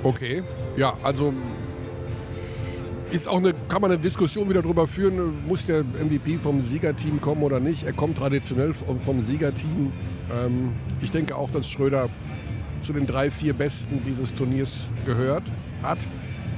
Okay, 0.02 0.42
ja, 0.76 0.95
also 1.02 1.33
ist 3.11 3.29
auch 3.29 3.39
eine, 3.39 3.55
kann 3.69 3.83
man 3.83 3.93
eine 3.93 4.01
Diskussion 4.01 4.49
wieder 4.49 4.63
darüber 4.63 4.87
führen, 4.87 5.47
muss 5.47 5.67
der 5.67 5.85
MVP 5.85 6.39
vom 6.39 6.63
Siegerteam 6.63 7.21
kommen 7.21 7.43
oder 7.43 7.61
nicht. 7.61 7.85
Er 7.85 7.93
kommt 7.93 8.19
traditionell 8.19 8.75
vom, 8.75 9.23
Siegerteam. 9.23 9.93
Ähm, 10.33 10.73
ich 11.01 11.11
denke 11.11 11.37
auch, 11.37 11.51
dass 11.51 11.69
Schröder 11.69 12.09
zu 12.83 12.93
den 12.93 13.07
drei, 13.07 13.31
vier 13.31 13.55
Besten 13.55 14.03
dieses 14.05 14.35
Turniers 14.35 14.89
gehört 15.05 15.45
hat, 15.83 15.99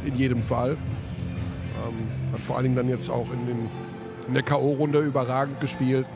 in 0.05 0.17
jedem 0.17 0.43
Fall. 0.43 0.73
Ähm, 0.73 2.33
hat 2.33 2.41
vor 2.41 2.57
allen 2.57 2.65
Dingen 2.65 2.77
dann 2.77 2.89
jetzt 2.89 3.11
auch 3.11 3.31
in, 3.31 3.47
den, 3.47 3.71
in 4.27 4.35
der 4.35 4.43
K.O.-Runde 4.43 5.01
überragend 5.01 5.61
gespielt. 5.61 6.07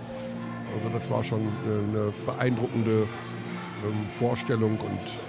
Also 0.75 0.89
das 0.89 1.11
war 1.11 1.23
schon 1.23 1.41
eine 1.67 2.13
beeindruckende 2.25 3.07
ähm, 3.85 4.09
Vorstellung 4.09 4.79
und 4.79 5.21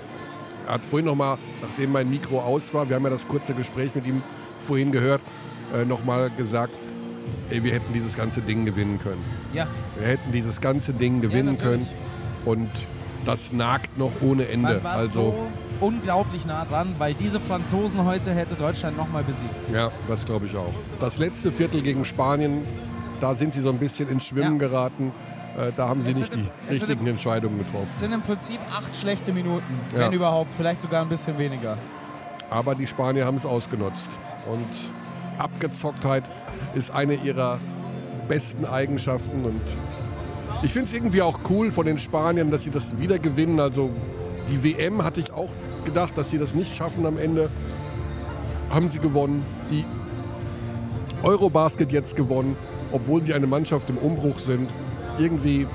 er 0.66 0.76
hat 0.76 0.86
vorhin 0.86 1.08
nochmal, 1.08 1.38
nachdem 1.62 1.92
mein 1.92 2.10
Mikro 2.10 2.40
aus 2.40 2.74
war, 2.74 2.88
wir 2.88 2.96
haben 2.96 3.04
ja 3.04 3.10
das 3.10 3.28
kurze 3.28 3.54
Gespräch 3.54 3.94
mit 3.96 4.08
ihm 4.08 4.24
vorhin 4.64 4.92
gehört, 4.92 5.22
äh, 5.74 5.86
nochmal 5.86 6.30
gesagt, 6.32 6.76
ey, 7.50 7.64
wir 7.64 7.74
hätten 7.74 7.94
dieses 7.94 8.16
ganze 8.16 8.42
Ding 8.42 8.66
gewinnen 8.66 9.00
können. 9.00 9.24
Ja. 9.54 9.68
Wir 9.98 10.08
hätten 10.08 10.32
dieses 10.32 10.62
ganze 10.62 10.94
Ding 10.94 11.22
gewinnen 11.22 11.56
ja, 11.58 11.64
können 11.64 11.88
und 12.46 12.70
das 13.26 13.54
nagt 13.54 13.98
noch 13.98 14.12
ohne 14.22 14.48
Ende. 14.48 14.74
Man 14.74 14.84
war 14.84 14.96
also 14.96 15.22
so 15.22 15.86
unglaublich 15.86 16.46
nah 16.46 16.66
dran, 16.66 16.96
weil 16.98 17.14
diese 17.14 17.40
Franzosen 17.40 18.06
heute 18.06 18.34
hätte 18.34 18.56
Deutschland 18.56 18.98
nochmal 18.98 19.24
besiegt. 19.24 19.70
Ja, 19.72 19.92
das 20.08 20.26
glaube 20.26 20.46
ich 20.46 20.56
auch. 20.56 20.74
Das 21.00 21.18
letzte 21.18 21.52
Viertel 21.52 21.82
gegen 21.82 22.06
Spanien, 22.06 22.64
da 23.22 23.34
sind 23.34 23.54
sie 23.54 23.62
so 23.62 23.70
ein 23.70 23.80
bisschen 23.80 24.10
ins 24.10 24.26
Schwimmen 24.26 24.60
ja. 24.60 24.68
geraten. 24.68 25.12
Äh, 25.58 25.72
da 25.76 25.88
haben 25.88 26.02
sie 26.02 26.12
es 26.12 26.18
nicht 26.18 26.36
die 26.36 26.48
richtigen 26.70 27.02
im, 27.02 27.08
Entscheidungen 27.08 27.60
getroffen. 27.60 27.88
Es 27.90 28.00
sind 28.00 28.12
im 28.12 28.22
Prinzip 28.22 28.60
acht 28.76 28.96
schlechte 28.96 29.32
Minuten, 29.32 29.80
ja. 29.94 30.00
wenn 30.00 30.14
überhaupt, 30.14 30.54
vielleicht 30.54 30.82
sogar 30.82 31.02
ein 31.02 31.10
bisschen 31.10 31.38
weniger. 31.38 31.78
Aber 32.50 32.76
die 32.76 32.88
Spanier 32.88 33.26
haben 33.26 33.38
es 33.38 33.46
ausgenutzt. 33.46 34.20
Und 34.50 34.68
Abgezocktheit 35.38 36.30
ist 36.76 36.92
eine 36.92 37.16
ihrer 37.16 37.60
besten 38.28 38.66
Eigenschaften. 38.66 39.46
Und 39.46 39.62
ich 40.62 40.72
finde 40.72 40.88
es 40.88 40.94
irgendwie 40.94 41.22
auch 41.22 41.40
cool 41.50 41.72
von 41.72 41.86
den 41.86 41.98
Spaniern, 41.98 42.52
dass 42.52 42.64
sie 42.64 42.72
das 42.72 42.98
wieder 42.98 43.20
gewinnen. 43.20 43.60
Also 43.60 43.90
die 44.50 44.64
WM 44.64 45.04
hatte 45.04 45.20
ich 45.20 45.32
auch 45.32 45.50
gedacht, 45.86 46.18
dass 46.18 46.30
sie 46.30 46.38
das 46.38 46.56
nicht 46.56 46.76
schaffen 46.76 47.06
am 47.06 47.18
Ende. 47.18 47.50
Haben 48.70 48.90
sie 48.90 49.00
gewonnen. 49.00 49.46
Die 49.70 49.86
Eurobasket 51.24 51.92
jetzt 51.92 52.16
gewonnen, 52.16 52.58
obwohl 52.92 53.24
sie 53.24 53.34
eine 53.34 53.48
Mannschaft 53.48 53.90
im 53.90 53.98
Umbruch 53.98 54.40
sind. 54.40 54.74
Irgendwie 55.18 55.68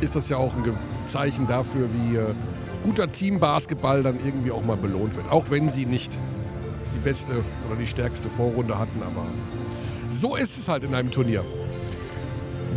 ist 0.00 0.14
das 0.14 0.28
ja 0.28 0.36
auch 0.36 0.54
ein 0.54 0.62
Zeichen 1.04 1.46
dafür, 1.46 1.88
wie 1.92 2.16
äh, 2.16 2.34
guter 2.84 3.10
Teambasketball 3.10 4.02
dann 4.02 4.18
irgendwie 4.24 4.52
auch 4.52 4.64
mal 4.64 4.76
belohnt 4.76 5.16
wird. 5.16 5.30
Auch 5.30 5.50
wenn 5.50 5.68
sie 5.68 5.86
nicht 5.86 6.18
die 6.98 7.04
beste 7.04 7.44
oder 7.66 7.76
die 7.78 7.86
stärkste 7.86 8.28
Vorrunde 8.28 8.78
hatten, 8.78 9.02
aber 9.02 9.26
so 10.10 10.36
ist 10.36 10.58
es 10.58 10.68
halt 10.68 10.84
in 10.84 10.94
einem 10.94 11.10
Turnier. 11.10 11.44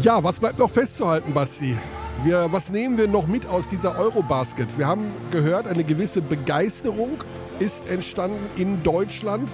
Ja, 0.01 0.23
was 0.23 0.39
bleibt 0.39 0.59
noch 0.59 0.69
festzuhalten, 0.69 1.33
Basti? 1.33 1.77
Wir, 2.23 2.47
was 2.51 2.71
nehmen 2.71 2.97
wir 2.97 3.07
noch 3.07 3.27
mit 3.27 3.47
aus 3.47 3.67
dieser 3.67 3.97
Eurobasket? 3.97 4.77
Wir 4.77 4.87
haben 4.87 5.11
gehört, 5.31 5.67
eine 5.67 5.83
gewisse 5.83 6.21
Begeisterung 6.21 7.17
ist 7.59 7.87
entstanden 7.89 8.49
in 8.57 8.83
Deutschland. 8.83 9.49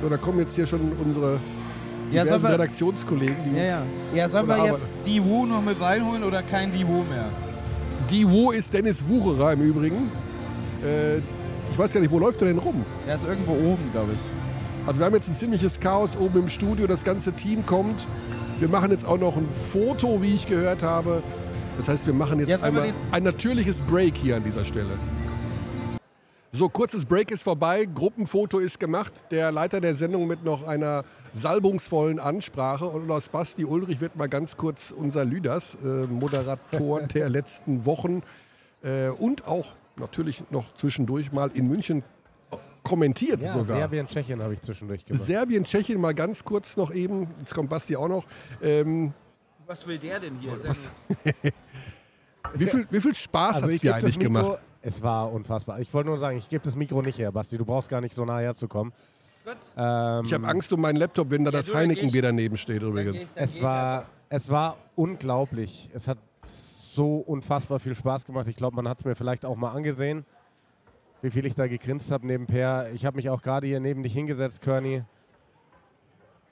So, 0.00 0.08
da 0.08 0.16
kommen 0.16 0.38
jetzt 0.38 0.54
hier 0.54 0.66
schon 0.66 0.92
unsere 1.04 1.40
ja, 2.10 2.24
wir, 2.24 2.50
Redaktionskollegen. 2.50 3.36
Die 3.44 3.56
ja, 3.56 3.64
ja. 3.64 3.82
ja, 4.14 4.28
sollen 4.28 4.48
wir 4.48 4.64
jetzt 4.64 4.94
die 5.04 5.22
Wu 5.22 5.44
noch 5.44 5.62
mit 5.62 5.80
reinholen 5.80 6.22
oder 6.24 6.42
kein 6.42 6.72
Die 6.72 6.86
Wu 6.86 7.02
mehr? 7.02 7.26
Die 8.10 8.28
Wu 8.28 8.52
ist 8.52 8.72
Dennis 8.72 9.06
Wucherer 9.06 9.52
im 9.52 9.60
Übrigen. 9.60 10.10
Äh, 10.82 11.20
ich 11.70 11.78
weiß 11.78 11.92
gar 11.92 12.00
nicht, 12.00 12.10
wo 12.10 12.18
läuft 12.18 12.40
er 12.42 12.48
denn 12.48 12.58
rum? 12.58 12.84
Er 13.06 13.14
ist 13.14 13.24
irgendwo 13.24 13.52
oben, 13.52 13.90
glaube 13.92 14.12
ich. 14.14 14.20
Also 14.86 15.00
wir 15.00 15.06
haben 15.06 15.14
jetzt 15.14 15.28
ein 15.28 15.34
ziemliches 15.34 15.80
Chaos 15.80 16.16
oben 16.16 16.38
im 16.40 16.48
Studio. 16.48 16.86
Das 16.86 17.04
ganze 17.04 17.32
Team 17.32 17.66
kommt. 17.66 18.06
Wir 18.58 18.68
machen 18.68 18.90
jetzt 18.90 19.04
auch 19.04 19.18
noch 19.18 19.36
ein 19.36 19.48
Foto, 19.48 20.22
wie 20.22 20.34
ich 20.34 20.46
gehört 20.46 20.82
habe. 20.82 21.22
Das 21.76 21.88
heißt, 21.88 22.06
wir 22.06 22.14
machen 22.14 22.40
jetzt, 22.40 22.48
jetzt 22.48 22.64
einmal 22.64 22.92
ein 23.12 23.22
natürliches 23.22 23.82
Break 23.82 24.16
hier 24.16 24.36
an 24.36 24.44
dieser 24.44 24.64
Stelle. 24.64 24.98
So, 26.50 26.68
kurzes 26.68 27.04
Break 27.04 27.30
ist 27.30 27.42
vorbei, 27.42 27.84
Gruppenfoto 27.84 28.58
ist 28.58 28.80
gemacht. 28.80 29.12
Der 29.30 29.52
Leiter 29.52 29.80
der 29.80 29.94
Sendung 29.94 30.26
mit 30.26 30.44
noch 30.44 30.66
einer 30.66 31.04
salbungsvollen 31.34 32.18
Ansprache. 32.18 32.86
Und 32.86 33.06
Lars 33.06 33.28
Basti 33.28 33.64
Ulrich 33.64 34.00
wird 34.00 34.16
mal 34.16 34.28
ganz 34.28 34.56
kurz 34.56 34.90
unser 34.90 35.24
Lüders, 35.24 35.76
äh, 35.84 36.06
Moderator 36.06 37.02
der 37.02 37.28
letzten 37.28 37.84
Wochen 37.84 38.22
äh, 38.82 39.10
und 39.10 39.46
auch 39.46 39.74
natürlich 39.98 40.42
noch 40.50 40.72
zwischendurch 40.74 41.32
mal 41.32 41.50
in 41.52 41.68
München 41.68 42.02
kommentiert 42.82 43.42
ja, 43.42 43.52
sogar. 43.52 43.64
Serbien, 43.64 44.06
Tschechien 44.06 44.42
habe 44.42 44.54
ich 44.54 44.62
zwischendurch 44.62 45.04
gemacht. 45.04 45.22
Serbien, 45.22 45.64
Tschechien 45.64 46.00
mal 46.00 46.14
ganz 46.14 46.44
kurz 46.44 46.76
noch 46.76 46.90
eben. 46.90 47.28
Jetzt 47.38 47.54
kommt 47.54 47.68
Basti 47.68 47.96
auch 47.96 48.08
noch. 48.08 48.24
Ähm, 48.62 49.12
was 49.66 49.86
will 49.86 49.98
der 49.98 50.20
denn 50.20 50.38
hier? 50.38 50.52
wie, 52.54 52.66
viel, 52.66 52.86
wie 52.90 53.00
viel 53.00 53.14
Spaß 53.14 53.56
also 53.56 53.66
hat 53.66 53.74
es 53.74 53.80
dir 53.80 53.94
eigentlich 53.94 54.18
Mikro, 54.18 54.32
gemacht? 54.32 54.58
Es 54.80 55.02
war 55.02 55.30
unfassbar. 55.30 55.80
Ich 55.80 55.92
wollte 55.92 56.08
nur 56.08 56.18
sagen, 56.18 56.38
ich 56.38 56.48
gebe 56.48 56.64
das 56.64 56.76
Mikro 56.76 57.02
nicht 57.02 57.18
her, 57.18 57.30
Basti. 57.30 57.58
Du 57.58 57.66
brauchst 57.66 57.90
gar 57.90 58.00
nicht 58.00 58.14
so 58.14 58.24
nah 58.24 58.38
herzukommen. 58.38 58.92
Ähm, 59.76 60.24
ich 60.24 60.32
habe 60.32 60.46
Angst 60.46 60.72
um 60.72 60.80
meinen 60.80 60.96
Laptop, 60.96 61.30
wenn 61.30 61.44
da 61.44 61.50
ja, 61.50 61.58
das 61.58 61.72
Heineken-Bier 61.72 62.22
daneben 62.22 62.56
steht 62.56 62.82
übrigens. 62.82 63.28
Dann 63.34 63.44
es, 63.44 63.62
war, 63.62 64.06
es 64.28 64.48
war 64.48 64.78
unglaublich. 64.94 65.90
Es 65.92 66.08
hat 66.08 66.18
so 66.98 67.18
unfassbar 67.18 67.78
viel 67.78 67.94
Spaß 67.94 68.26
gemacht. 68.26 68.48
Ich 68.48 68.56
glaube, 68.56 68.74
man 68.74 68.88
hat 68.88 68.98
es 68.98 69.04
mir 69.04 69.14
vielleicht 69.14 69.44
auch 69.44 69.54
mal 69.54 69.70
angesehen, 69.70 70.26
wie 71.22 71.30
viel 71.30 71.46
ich 71.46 71.54
da 71.54 71.68
gegrinst 71.68 72.10
habe 72.10 72.26
nebenher. 72.26 72.90
Ich 72.92 73.06
habe 73.06 73.16
mich 73.16 73.30
auch 73.30 73.40
gerade 73.40 73.68
hier 73.68 73.78
neben 73.78 74.02
dich 74.02 74.12
hingesetzt, 74.12 74.62
Körny, 74.62 75.04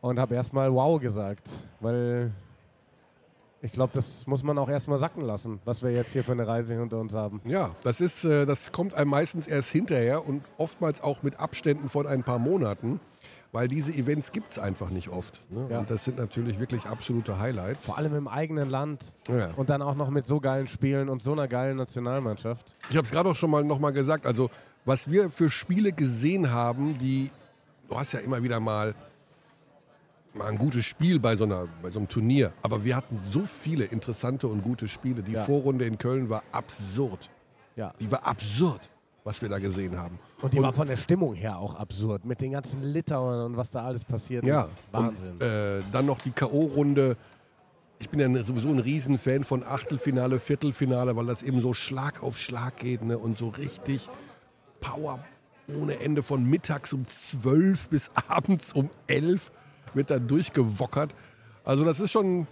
und 0.00 0.20
habe 0.20 0.36
erstmal 0.36 0.72
wow 0.72 1.00
gesagt, 1.00 1.50
weil 1.80 2.30
ich 3.60 3.72
glaube, 3.72 3.92
das 3.92 4.28
muss 4.28 4.44
man 4.44 4.56
auch 4.58 4.68
erstmal 4.68 5.00
sacken 5.00 5.22
lassen, 5.22 5.58
was 5.64 5.82
wir 5.82 5.90
jetzt 5.90 6.12
hier 6.12 6.22
für 6.22 6.32
eine 6.32 6.46
Reise 6.46 6.78
hinter 6.78 6.98
uns 6.98 7.12
haben. 7.12 7.40
Ja, 7.44 7.74
das, 7.82 8.00
ist, 8.00 8.24
äh, 8.24 8.46
das 8.46 8.70
kommt 8.70 8.94
einem 8.94 9.10
meistens 9.10 9.48
erst 9.48 9.70
hinterher 9.70 10.24
und 10.24 10.44
oftmals 10.58 11.00
auch 11.00 11.24
mit 11.24 11.40
Abständen 11.40 11.88
von 11.88 12.06
ein 12.06 12.22
paar 12.22 12.38
Monaten 12.38 13.00
weil 13.52 13.68
diese 13.68 13.92
Events 13.92 14.32
gibt 14.32 14.50
es 14.50 14.58
einfach 14.58 14.90
nicht 14.90 15.08
oft. 15.08 15.40
Ne? 15.50 15.66
Ja. 15.70 15.78
Und 15.80 15.90
das 15.90 16.04
sind 16.04 16.18
natürlich 16.18 16.58
wirklich 16.58 16.84
absolute 16.86 17.38
Highlights. 17.38 17.86
Vor 17.86 17.98
allem 17.98 18.14
im 18.14 18.28
eigenen 18.28 18.70
Land 18.70 19.14
ja. 19.28 19.50
und 19.56 19.70
dann 19.70 19.82
auch 19.82 19.94
noch 19.94 20.10
mit 20.10 20.26
so 20.26 20.40
geilen 20.40 20.66
Spielen 20.66 21.08
und 21.08 21.22
so 21.22 21.32
einer 21.32 21.48
geilen 21.48 21.76
Nationalmannschaft. 21.76 22.76
Ich 22.90 22.96
habe 22.96 23.06
es 23.06 23.12
gerade 23.12 23.30
auch 23.30 23.36
schon 23.36 23.50
mal 23.50 23.64
noch 23.64 23.78
mal 23.78 23.92
gesagt, 23.92 24.26
also 24.26 24.50
was 24.84 25.10
wir 25.10 25.30
für 25.30 25.50
Spiele 25.50 25.92
gesehen 25.92 26.52
haben, 26.52 26.98
die, 26.98 27.30
du 27.88 27.98
hast 27.98 28.12
ja 28.12 28.20
immer 28.20 28.42
wieder 28.42 28.60
mal 28.60 28.94
mal 30.34 30.48
ein 30.48 30.58
gutes 30.58 30.84
Spiel 30.84 31.18
bei 31.18 31.34
so, 31.34 31.44
einer, 31.44 31.66
bei 31.80 31.90
so 31.90 31.98
einem 31.98 32.08
Turnier. 32.08 32.52
Aber 32.60 32.84
wir 32.84 32.94
hatten 32.94 33.18
so 33.22 33.46
viele 33.46 33.84
interessante 33.84 34.46
und 34.48 34.62
gute 34.62 34.86
Spiele. 34.86 35.22
Die 35.22 35.32
ja. 35.32 35.42
Vorrunde 35.42 35.86
in 35.86 35.96
Köln 35.96 36.28
war 36.28 36.42
absurd. 36.52 37.30
Ja. 37.74 37.94
Die 38.00 38.10
war 38.10 38.26
absurd 38.26 38.82
was 39.26 39.42
wir 39.42 39.48
da 39.48 39.58
gesehen 39.58 39.98
haben. 39.98 40.18
Und 40.40 40.54
die 40.54 40.58
und, 40.58 40.62
war 40.62 40.72
von 40.72 40.86
der 40.86 40.96
Stimmung 40.96 41.34
her 41.34 41.58
auch 41.58 41.74
absurd, 41.74 42.24
mit 42.24 42.40
den 42.40 42.52
ganzen 42.52 42.82
Litauern 42.84 43.44
und 43.46 43.56
was 43.56 43.72
da 43.72 43.84
alles 43.84 44.04
passiert 44.04 44.46
ja, 44.46 44.62
ist. 44.62 44.70
Wahnsinn. 44.92 45.32
Und, 45.32 45.42
äh, 45.42 45.82
dann 45.90 46.06
noch 46.06 46.20
die 46.20 46.30
K.O.-Runde. 46.30 47.16
Ich 47.98 48.08
bin 48.08 48.20
ja 48.20 48.42
sowieso 48.44 48.68
ein 48.68 48.78
Riesenfan 48.78 49.42
von 49.42 49.64
Achtelfinale, 49.64 50.38
Viertelfinale, 50.38 51.16
weil 51.16 51.26
das 51.26 51.42
eben 51.42 51.60
so 51.60 51.74
Schlag 51.74 52.22
auf 52.22 52.38
Schlag 52.38 52.76
geht 52.76 53.02
ne? 53.02 53.18
und 53.18 53.36
so 53.36 53.48
richtig 53.48 54.08
Power 54.80 55.18
ohne 55.68 55.98
Ende 55.98 56.22
von 56.22 56.44
mittags 56.44 56.92
um 56.92 57.04
12 57.08 57.88
bis 57.88 58.10
abends 58.28 58.72
um 58.72 58.90
11 59.08 59.50
wird 59.94 60.10
da 60.10 60.20
durchgewockert. 60.20 61.16
Also 61.64 61.84
das 61.84 61.98
ist 61.98 62.12
schon 62.12 62.46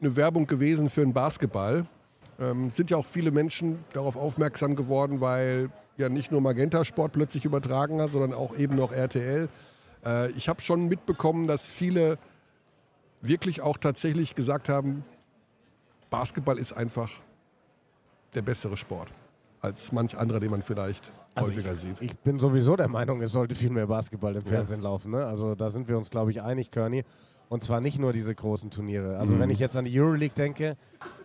eine 0.00 0.14
Werbung 0.14 0.46
gewesen 0.46 0.90
für 0.90 1.00
den 1.00 1.12
Basketball. 1.12 1.86
Ähm, 2.38 2.70
sind 2.70 2.90
ja 2.90 2.98
auch 2.98 3.06
viele 3.06 3.32
Menschen 3.32 3.78
darauf 3.92 4.16
aufmerksam 4.16 4.76
geworden, 4.76 5.20
weil 5.20 5.70
ja 5.96 6.08
nicht 6.08 6.30
nur 6.30 6.40
Magenta 6.40 6.84
Sport 6.84 7.12
plötzlich 7.12 7.44
übertragen 7.44 8.00
hat, 8.00 8.10
sondern 8.10 8.34
auch 8.34 8.56
eben 8.56 8.76
noch 8.76 8.92
RTL. 8.92 9.48
Äh, 10.04 10.30
ich 10.32 10.48
habe 10.48 10.60
schon 10.60 10.88
mitbekommen, 10.88 11.46
dass 11.46 11.70
viele 11.70 12.18
wirklich 13.20 13.62
auch 13.62 13.78
tatsächlich 13.78 14.34
gesagt 14.34 14.68
haben, 14.68 15.04
Basketball 16.10 16.58
ist 16.58 16.72
einfach 16.72 17.10
der 18.34 18.42
bessere 18.42 18.76
Sport 18.76 19.10
als 19.60 19.92
manch 19.92 20.16
anderer, 20.16 20.40
den 20.40 20.50
man 20.50 20.62
vielleicht 20.62 21.10
also 21.34 21.48
häufiger 21.48 21.72
ich, 21.72 21.78
sieht. 21.78 22.02
Ich 22.02 22.16
bin 22.16 22.38
sowieso 22.38 22.76
der 22.76 22.88
Meinung, 22.88 23.22
es 23.22 23.32
sollte 23.32 23.54
viel 23.54 23.70
mehr 23.70 23.86
Basketball 23.86 24.36
im 24.36 24.44
Fernsehen 24.44 24.80
ja. 24.80 24.90
laufen. 24.90 25.12
Ne? 25.12 25.24
Also 25.24 25.54
da 25.54 25.70
sind 25.70 25.88
wir 25.88 25.96
uns, 25.96 26.10
glaube 26.10 26.30
ich, 26.30 26.42
einig, 26.42 26.70
Körny. 26.70 27.04
Und 27.48 27.62
zwar 27.62 27.80
nicht 27.80 27.98
nur 27.98 28.12
diese 28.12 28.34
großen 28.34 28.70
Turniere. 28.70 29.18
Also 29.18 29.34
mhm. 29.34 29.40
wenn 29.40 29.50
ich 29.50 29.58
jetzt 29.58 29.76
an 29.76 29.84
die 29.84 29.98
Euroleague 29.98 30.34
denke, 30.34 30.76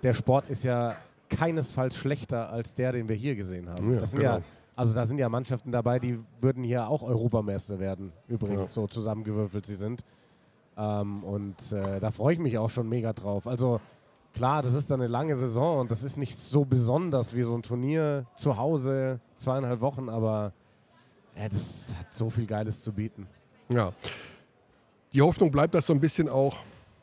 der 0.03 0.13
Sport 0.13 0.49
ist 0.49 0.63
ja 0.63 0.95
keinesfalls 1.29 1.95
schlechter 1.95 2.51
als 2.51 2.73
der, 2.73 2.91
den 2.91 3.07
wir 3.07 3.15
hier 3.15 3.35
gesehen 3.35 3.69
haben. 3.69 3.93
Ja, 3.93 3.99
das 3.99 4.11
sind 4.11 4.19
genau. 4.19 4.37
ja, 4.37 4.41
also 4.75 4.93
da 4.93 5.05
sind 5.05 5.17
ja 5.17 5.29
Mannschaften 5.29 5.71
dabei, 5.71 5.99
die 5.99 6.19
würden 6.41 6.63
hier 6.63 6.87
auch 6.87 7.03
Europameister 7.03 7.79
werden, 7.79 8.11
übrigens, 8.27 8.61
ja. 8.61 8.67
so 8.67 8.87
zusammengewürfelt 8.87 9.65
sie 9.65 9.75
sind. 9.75 10.03
Ähm, 10.77 11.23
und 11.23 11.71
äh, 11.71 11.99
da 11.99 12.11
freue 12.11 12.33
ich 12.33 12.39
mich 12.39 12.57
auch 12.57 12.69
schon 12.69 12.87
mega 12.87 13.13
drauf. 13.13 13.47
Also 13.47 13.81
klar, 14.33 14.61
das 14.61 14.73
ist 14.73 14.89
dann 14.89 15.01
eine 15.01 15.09
lange 15.09 15.35
Saison 15.35 15.79
und 15.79 15.91
das 15.91 16.03
ist 16.03 16.17
nicht 16.17 16.37
so 16.37 16.63
besonders 16.65 17.35
wie 17.35 17.43
so 17.43 17.55
ein 17.55 17.63
Turnier 17.63 18.25
zu 18.35 18.57
Hause, 18.57 19.19
zweieinhalb 19.35 19.81
Wochen, 19.81 20.09
aber 20.09 20.53
ja, 21.35 21.49
das 21.49 21.93
hat 21.97 22.13
so 22.13 22.29
viel 22.29 22.45
Geiles 22.45 22.81
zu 22.81 22.93
bieten. 22.93 23.27
Ja. 23.69 23.91
Die 25.13 25.21
Hoffnung 25.21 25.51
bleibt, 25.51 25.73
dass 25.75 25.85
so 25.85 25.93
ein 25.93 25.99
bisschen 25.99 26.29
auch, 26.29 26.57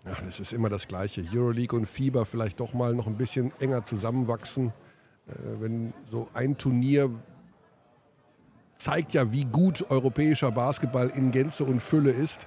ja, 0.06 0.16
das 0.24 0.40
ist 0.40 0.52
immer 0.52 0.68
das 0.68 0.86
Gleiche, 0.86 1.24
Euroleague 1.32 1.76
und 1.76 1.86
Fieber 1.86 2.24
vielleicht 2.24 2.60
doch 2.60 2.74
mal 2.74 2.94
noch 2.94 3.06
ein 3.06 3.16
bisschen 3.16 3.52
enger 3.60 3.82
zusammenwachsen. 3.82 4.72
Äh, 5.26 5.32
wenn 5.60 5.92
so 6.04 6.28
ein 6.32 6.56
Turnier 6.56 7.10
zeigt 8.76 9.14
ja, 9.14 9.32
wie 9.32 9.44
gut 9.44 9.90
europäischer 9.90 10.52
Basketball 10.52 11.08
in 11.08 11.32
Gänze 11.32 11.64
und 11.64 11.80
Fülle 11.80 12.10
ist. 12.10 12.46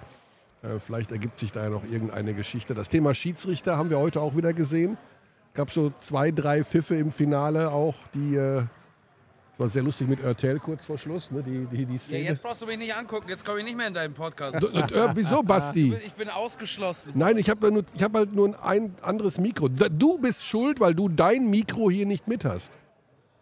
Äh, 0.62 0.80
vielleicht 0.80 1.12
ergibt 1.12 1.38
sich 1.38 1.52
da 1.52 1.64
ja 1.64 1.70
noch 1.70 1.84
irgendeine 1.84 2.34
Geschichte. 2.34 2.74
Das 2.74 2.90
Thema 2.90 3.14
Schiedsrichter 3.14 3.78
haben 3.78 3.90
wir 3.90 4.00
heute 4.00 4.22
auch 4.22 4.36
wieder 4.36 4.54
gesehen. 4.54 4.98
Gab 5.54 5.72
so 5.72 5.92
zwei, 6.00 6.32
drei 6.32 6.64
Pfiffe 6.64 6.96
im 6.96 7.12
Finale 7.12 7.72
auch, 7.72 7.96
die 8.14 8.36
äh, 8.36 8.64
war 9.60 9.68
sehr 9.68 9.84
lustig 9.84 10.08
mit 10.08 10.24
Örtel 10.24 10.58
kurz 10.60 10.86
vor 10.86 10.98
Schluss, 10.98 11.32
ne? 11.32 11.44
die, 11.44 11.66
die, 11.66 11.86
die 11.86 11.98
Szene. 11.98 12.24
Ja, 12.24 12.30
jetzt 12.30 12.42
brauchst 12.42 12.62
du 12.62 12.66
mich 12.66 12.78
nicht 12.78 12.96
angucken, 12.96 13.28
jetzt 13.28 13.44
komme 13.44 13.60
ich 13.60 13.66
nicht 13.66 13.76
mehr 13.76 13.88
in 13.88 13.94
deinen 13.94 14.14
Podcast. 14.14 14.62
So, 14.62 14.70
äh, 14.70 15.10
wieso, 15.14 15.44
Basti? 15.44 15.94
Ich 16.06 16.14
bin 16.14 16.30
ausgeschlossen. 16.30 17.12
Nein, 17.16 17.38
ich 17.38 17.50
habe 17.50 17.84
hab 18.02 18.14
halt 18.14 18.34
nur 18.34 18.64
ein 18.64 18.96
anderes 19.02 19.38
Mikro. 19.38 19.68
Du 19.68 20.18
bist 20.18 20.46
schuld, 20.46 20.80
weil 20.80 20.96
du 20.96 21.10
dein 21.10 21.50
Mikro 21.50 21.92
hier 21.92 22.06
nicht 22.06 22.28
mit 22.28 22.46
hast. 22.46 22.72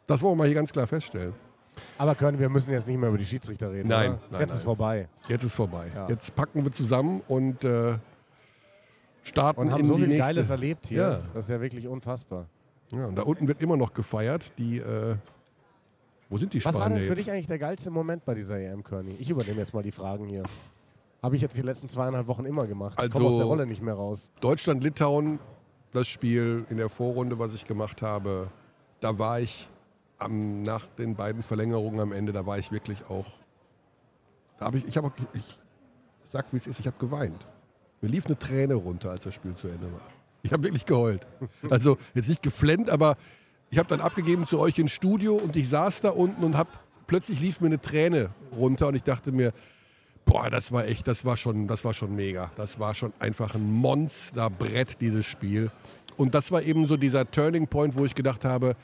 Das 0.07 0.21
wollen 0.23 0.33
wir 0.33 0.37
mal 0.37 0.47
hier 0.47 0.55
ganz 0.55 0.71
klar 0.71 0.87
feststellen. 0.87 1.33
Aber 1.99 2.15
können 2.15 2.39
wir 2.39 2.49
müssen 2.49 2.71
jetzt 2.71 2.87
nicht 2.87 2.97
mehr 2.97 3.09
über 3.09 3.19
die 3.19 3.25
Schiedsrichter 3.25 3.71
reden. 3.71 3.87
Nein, 3.87 4.13
oder? 4.13 4.19
nein 4.31 4.41
jetzt 4.41 4.49
nein. 4.49 4.57
ist 4.57 4.63
vorbei. 4.63 5.07
Jetzt 5.27 5.43
ist 5.43 5.55
vorbei. 5.55 5.91
Ja. 5.93 6.09
Jetzt 6.09 6.33
packen 6.33 6.63
wir 6.63 6.71
zusammen 6.71 7.21
und 7.27 7.63
äh, 7.63 7.99
starten 9.21 9.61
und 9.61 9.71
haben 9.71 9.81
in 9.81 9.87
so 9.87 9.95
die 9.95 10.01
viel 10.01 10.09
nächste. 10.09 10.33
Geiles 10.33 10.49
erlebt 10.49 10.87
hier. 10.87 10.97
Ja. 10.97 11.21
Das 11.35 11.45
ist 11.45 11.51
ja 11.51 11.61
wirklich 11.61 11.87
unfassbar. 11.87 12.47
Ja, 12.91 13.05
und 13.05 13.15
da 13.15 13.21
unten 13.21 13.47
wird 13.47 13.61
immer 13.61 13.77
noch 13.77 13.93
gefeiert. 13.93 14.53
Die 14.57 14.79
äh, 14.79 15.17
wo 16.29 16.37
sind 16.37 16.53
die 16.53 16.63
Was 16.63 16.73
Spanier 16.75 16.79
war 16.79 16.89
denn 16.89 16.97
für 17.07 17.13
jetzt? 17.13 17.19
dich 17.19 17.31
eigentlich 17.31 17.47
der 17.47 17.59
geilste 17.59 17.89
Moment 17.91 18.25
bei 18.25 18.33
dieser 18.33 18.59
EM, 18.59 18.83
Kearney? 18.83 19.15
Ich 19.19 19.29
übernehme 19.29 19.57
jetzt 19.59 19.73
mal 19.73 19.83
die 19.83 19.91
Fragen 19.91 20.27
hier. 20.27 20.43
Habe 21.23 21.35
ich 21.35 21.41
jetzt 21.41 21.57
die 21.57 21.61
letzten 21.61 21.89
zweieinhalb 21.89 22.27
Wochen 22.27 22.45
immer 22.45 22.67
gemacht. 22.67 23.01
Ich 23.03 23.09
komme 23.11 23.25
Also- 23.25 23.35
aus 23.35 23.39
der 23.41 23.47
Rolle 23.47 23.65
nicht 23.65 23.81
mehr 23.81 23.93
raus. 23.95 24.29
Deutschland-Litauen, 24.41 25.39
das 25.91 26.07
Spiel 26.07 26.65
in 26.69 26.77
der 26.77 26.89
Vorrunde, 26.89 27.39
was 27.39 27.53
ich 27.53 27.65
gemacht 27.65 28.01
habe, 28.01 28.49
da 28.99 29.17
war 29.17 29.39
ich 29.39 29.67
am, 30.19 30.61
nach 30.63 30.85
den 30.97 31.15
beiden 31.15 31.41
Verlängerungen 31.43 31.99
am 31.99 32.11
Ende, 32.11 32.33
da 32.33 32.45
war 32.45 32.57
ich 32.57 32.71
wirklich 32.71 33.05
auch. 33.09 33.25
Da 34.59 34.65
habe 34.65 34.79
ich, 34.79 34.85
ich 34.87 34.97
habe, 34.97 35.11
ich 35.33 35.59
sag 36.31 36.51
wie 36.51 36.57
es 36.57 36.67
ist, 36.67 36.79
ich 36.79 36.87
habe 36.87 36.97
geweint. 36.99 37.45
Mir 38.01 38.09
lief 38.09 38.25
eine 38.25 38.37
Träne 38.37 38.75
runter, 38.75 39.11
als 39.11 39.23
das 39.23 39.33
Spiel 39.33 39.55
zu 39.55 39.67
Ende 39.67 39.91
war. 39.91 40.01
Ich 40.43 40.51
habe 40.53 40.63
wirklich 40.63 40.85
geheult. 40.85 41.25
Also 41.69 41.97
jetzt 42.13 42.29
nicht 42.29 42.43
geflennt, 42.43 42.89
aber 42.89 43.17
ich 43.69 43.77
habe 43.77 43.89
dann 43.89 44.01
abgegeben 44.01 44.45
zu 44.45 44.59
euch 44.59 44.79
ins 44.79 44.91
Studio 44.91 45.35
und 45.35 45.55
ich 45.55 45.69
saß 45.69 46.01
da 46.01 46.09
unten 46.09 46.43
und 46.43 46.57
hab, 46.57 46.67
plötzlich 47.07 47.39
lief 47.39 47.59
mir 47.61 47.67
eine 47.67 47.81
Träne 47.81 48.29
runter 48.55 48.87
und 48.87 48.95
ich 48.95 49.03
dachte 49.03 49.31
mir, 49.31 49.53
boah, 50.25 50.49
das 50.49 50.71
war 50.71 50.85
echt, 50.85 51.07
das 51.07 51.25
war 51.25 51.37
schon, 51.37 51.67
das 51.67 51.83
war 51.83 51.93
schon 51.93 52.15
mega. 52.15 52.51
Das 52.55 52.79
war 52.79 52.93
schon 52.93 53.13
einfach 53.19 53.55
ein 53.55 53.71
Monsterbrett, 53.71 55.01
dieses 55.01 55.25
Spiel. 55.25 55.71
Und 56.15 56.35
das 56.35 56.51
war 56.51 56.61
eben 56.61 56.85
so 56.85 56.97
dieser 56.97 57.29
Turning 57.29 57.67
Point, 57.67 57.97
wo 57.97 58.05
ich 58.05 58.15
gedacht 58.15 58.45
habe, 58.45 58.75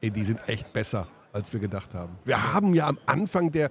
ey, 0.00 0.10
die 0.10 0.24
sind 0.24 0.40
echt 0.46 0.72
besser, 0.72 1.08
als 1.32 1.52
wir 1.52 1.60
gedacht 1.60 1.94
haben. 1.94 2.16
Wir 2.24 2.52
haben 2.52 2.74
ja 2.74 2.86
am 2.86 2.98
Anfang 3.06 3.50
der 3.50 3.70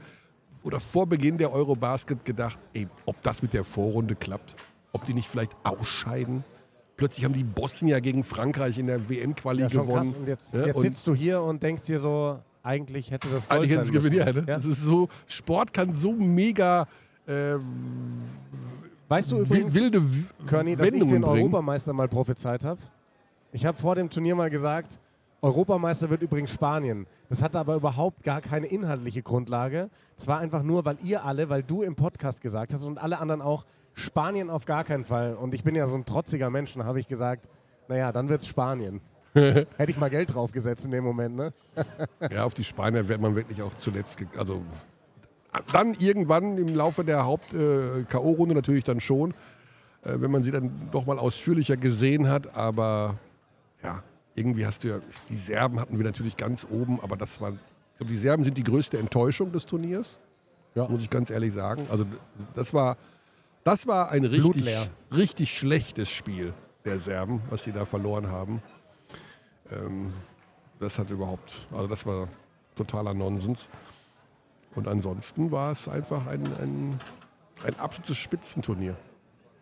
oder 0.64 0.80
vor 0.80 1.08
Beginn 1.08 1.38
der 1.38 1.54
Eurobasket 1.54 2.26
gedacht, 2.26 2.60
ey, 2.74 2.88
ob 3.06 3.22
das 3.22 3.42
mit 3.42 3.54
der 3.54 3.64
Vorrunde 3.64 4.16
klappt, 4.16 4.56
ob 4.92 5.06
die 5.06 5.14
nicht 5.14 5.30
vielleicht 5.30 5.56
ausscheiden. 5.64 6.44
Plötzlich 6.98 7.24
haben 7.26 7.34
die 7.34 7.44
Bossen 7.44 7.88
ja 7.88 8.00
gegen 8.00 8.24
Frankreich 8.24 8.78
in 8.80 8.88
der 8.88 9.08
WM-Quali 9.08 9.62
Ja, 9.62 9.68
gewonnen. 9.68 10.16
Und 10.20 10.28
jetzt, 10.28 10.54
Ja, 10.54 10.66
jetzt 10.66 10.76
und- 10.76 10.82
sitzt 10.82 11.08
du 11.08 11.14
hier 11.16 11.42
und 11.42 11.62
denkst 11.64 11.84
dir 11.84 12.00
so, 12.00 12.40
eigentlich 12.64 13.12
hätte 13.12 13.28
das 13.30 13.48
Gold 13.48 13.62
Eigentlich 13.62 13.78
hätte 13.94 14.08
es 14.08 14.14
ja, 14.14 14.34
ne? 14.34 14.44
Das 14.44 14.66
ist 14.66 14.82
so, 14.82 15.08
Sport 15.28 15.74
kann 15.74 15.94
so 15.94 16.12
mega 16.12 16.88
ähm, 17.28 17.62
Weißt 19.10 19.32
du 19.32 19.40
übrigens, 19.42 19.74
wilde 19.74 20.02
W- 20.02 20.24
Körny, 20.48 20.76
dass 20.76 20.88
ich 20.88 20.94
Wendungen 20.94 21.14
den 21.14 21.22
bringen. 21.22 21.38
Europameister 21.44 21.94
mal 21.94 22.08
prophezeit 22.10 22.66
habe? 22.66 22.82
Ich 23.54 23.66
habe 23.66 23.78
vor 23.78 23.96
dem 23.96 24.10
Turnier 24.10 24.36
mal 24.36 24.50
gesagt, 24.50 25.00
Europameister 25.42 26.10
wird 26.10 26.22
übrigens 26.24 26.52
Spanien. 26.52 27.06
Das 27.30 27.42
hatte 27.42 27.60
aber 27.60 27.76
überhaupt 27.76 28.24
gar 28.24 28.42
keine 28.42 28.68
inhaltliche 28.68 29.22
Grundlage. 29.22 29.90
Es 30.18 30.28
war 30.28 30.40
einfach 30.40 30.64
nur, 30.64 30.84
weil 30.86 30.98
ihr 31.04 31.24
alle, 31.24 31.50
weil 31.50 31.62
du 31.62 31.84
im 31.84 31.96
Podcast 31.96 32.42
gesagt 32.42 32.74
hast 32.74 32.84
und 32.84 32.98
alle 32.98 33.20
anderen 33.20 33.42
auch, 33.42 33.66
Spanien 33.94 34.50
auf 34.50 34.66
gar 34.66 34.84
keinen 34.84 35.06
Fall. 35.06 35.36
Und 35.36 35.54
ich 35.54 35.64
bin 35.64 35.76
ja 35.76 35.88
so 35.88 35.96
ein 35.96 36.06
trotziger 36.06 36.50
Mensch, 36.50 36.74
dann 36.74 36.86
habe 36.86 37.00
ich 37.00 37.08
gesagt, 37.08 37.48
naja, 37.88 38.12
dann 38.12 38.30
wird 38.30 38.42
es 38.42 38.48
Spanien. 38.48 39.02
Hätte 39.34 39.92
ich 39.92 39.98
mal 39.98 40.10
Geld 40.10 40.34
draufgesetzt 40.34 40.86
in 40.86 40.92
dem 40.92 41.04
Moment, 41.04 41.36
ne? 41.36 41.54
Ja, 42.32 42.44
auf 42.44 42.56
die 42.56 42.64
Spanier 42.64 43.08
wird 43.08 43.22
man 43.22 43.36
wirklich 43.36 43.62
auch 43.62 43.76
zuletzt, 43.76 44.24
also 44.38 44.62
dann 45.72 45.94
irgendwann 45.94 46.58
im 46.58 46.76
Laufe 46.76 47.04
der 47.04 47.26
Haupt-K.O.-Runde 47.26 48.54
natürlich 48.54 48.84
dann 48.84 49.00
schon, 49.00 49.32
äh, 50.04 50.14
wenn 50.16 50.32
man 50.32 50.44
sie 50.44 50.52
dann 50.52 50.90
doch 50.92 51.06
mal 51.06 51.20
ausführlicher 51.20 51.78
gesehen 51.78 52.30
hat, 52.30 52.56
aber 52.56 53.16
ja, 53.84 54.04
irgendwie 54.38 54.66
hast 54.66 54.84
du 54.84 54.88
ja, 54.90 55.00
die 55.30 55.36
Serben 55.36 55.80
hatten 55.80 55.98
wir 55.98 56.06
natürlich 56.06 56.38
ganz 56.38 56.66
oben, 56.70 57.02
aber 57.02 57.18
das 57.18 57.42
war, 57.42 57.50
ich 57.52 57.98
glaube, 57.98 58.12
die 58.12 58.18
Serben 58.18 58.44
sind 58.44 58.58
die 58.58 58.64
größte 58.64 58.98
Enttäuschung 58.98 59.52
des 59.52 59.66
Turniers, 59.66 60.20
Ja. 60.76 60.88
muss 60.88 61.02
ich 61.02 61.10
ganz 61.10 61.30
ehrlich 61.30 61.52
sagen. 61.54 61.88
Also 61.90 62.06
das 62.54 62.74
war, 62.74 62.98
das 63.64 63.88
war 63.88 64.12
ein 64.12 64.24
richtig, 64.24 64.42
Blutleer. 64.54 64.88
richtig 65.12 65.58
schlechtes 65.58 66.10
Spiel 66.10 66.54
der 66.86 67.00
Serben, 67.00 67.42
was 67.50 67.64
sie 67.66 67.72
da 67.74 67.84
verloren 67.86 68.28
haben. 68.30 68.62
Ähm, 69.72 70.14
das 70.80 71.00
hat 71.00 71.10
überhaupt, 71.10 71.68
also 71.72 71.88
das 71.88 72.06
war 72.06 72.28
totaler 72.76 73.14
Nonsens. 73.14 73.68
Und 74.76 74.88
ansonsten 74.88 75.52
war 75.52 75.72
es 75.72 75.88
einfach 75.88 76.28
ein, 76.28 76.44
ein, 76.62 77.00
ein 77.66 77.80
absolutes 77.80 78.18
Spitzenturnier. 78.18 78.96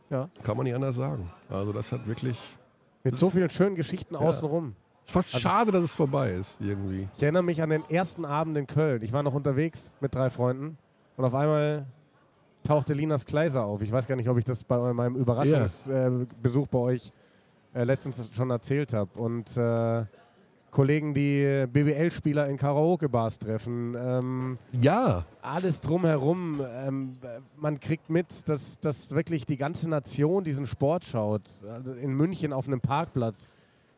Ja. 0.09 0.29
Kann 0.43 0.57
man 0.57 0.65
nicht 0.65 0.75
anders 0.75 0.97
sagen. 0.97 1.31
Also 1.49 1.71
das 1.71 1.91
hat 1.93 2.05
wirklich. 2.05 2.37
Mit 3.05 3.17
so 3.17 3.29
vielen 3.29 3.49
schönen 3.51 3.75
Geschichten 3.75 4.15
außenrum. 4.15 4.75
Fast 5.05 5.35
Also 5.35 5.47
schade, 5.47 5.71
dass 5.71 5.83
es 5.83 5.93
vorbei 5.93 6.31
ist, 6.31 6.59
irgendwie. 6.59 7.07
Ich 7.15 7.21
erinnere 7.21 7.43
mich 7.43 7.61
an 7.61 7.69
den 7.69 7.83
ersten 7.87 8.25
Abend 8.25 8.57
in 8.57 8.65
Köln. 8.65 9.03
Ich 9.03 9.13
war 9.13 9.21
noch 9.21 9.35
unterwegs 9.35 9.93
mit 10.01 10.15
drei 10.15 10.31
Freunden 10.31 10.79
und 11.15 11.23
auf 11.23 11.35
einmal 11.35 11.85
tauchte 12.63 12.95
Linas 12.95 13.27
Kleiser 13.27 13.63
auf. 13.63 13.83
Ich 13.83 13.91
weiß 13.91 14.07
gar 14.07 14.15
nicht, 14.15 14.27
ob 14.27 14.39
ich 14.39 14.43
das 14.43 14.63
bei 14.63 14.91
meinem 14.93 15.15
Überraschungsbesuch 15.15 16.65
bei 16.67 16.79
euch 16.79 17.11
äh, 17.75 17.83
letztens 17.83 18.23
schon 18.33 18.49
erzählt 18.49 18.93
habe. 18.93 19.19
Und 19.19 19.55
äh, 19.55 20.05
Kollegen, 20.75 21.13
die 21.13 21.67
BBL-Spieler 21.71 22.49
in 22.49 22.57
Karaoke-Bars 22.57 23.39
treffen. 23.39 23.95
Ähm, 23.97 24.57
Ja, 24.77 25.23
alles 25.41 25.79
drumherum. 25.79 26.59
Ähm, 26.61 27.15
äh, 27.23 27.39
man 27.55 27.79
kriegt 27.79 28.09
mit, 28.09 28.49
dass, 28.49 28.77
dass 28.81 29.15
wirklich 29.15 29.45
die 29.45 29.55
ganze 29.55 29.89
Nation 29.89 30.43
diesen 30.43 30.67
Sport 30.67 31.05
schaut. 31.05 31.43
Also 31.71 31.93
in 31.93 32.13
München 32.13 32.51
auf 32.51 32.67
einem 32.67 32.81
Parkplatz 32.81 33.47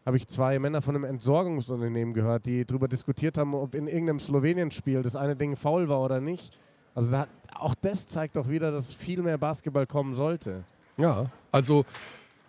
habe 0.05 0.17
ich 0.17 0.27
zwei 0.27 0.59
Männer 0.59 0.83
von 0.83 0.93
einem 0.93 1.05
Entsorgungsunternehmen 1.05 2.13
gehört, 2.13 2.45
die 2.45 2.63
darüber 2.63 2.87
diskutiert 2.87 3.39
haben, 3.39 3.55
ob 3.55 3.73
in 3.73 3.87
irgendeinem 3.87 4.19
Slowenien-Spiel 4.19 5.01
das 5.01 5.15
eine 5.15 5.35
Ding 5.35 5.55
faul 5.55 5.89
war 5.89 6.03
oder 6.03 6.21
nicht. 6.21 6.55
Also 6.93 7.09
da, 7.09 7.27
auch 7.55 7.73
das 7.73 8.05
zeigt 8.05 8.35
doch 8.35 8.49
wieder, 8.49 8.71
dass 8.71 8.93
viel 8.93 9.23
mehr 9.23 9.39
Basketball 9.39 9.87
kommen 9.87 10.13
sollte. 10.13 10.63
ja. 10.97 11.25
Also 11.51 11.85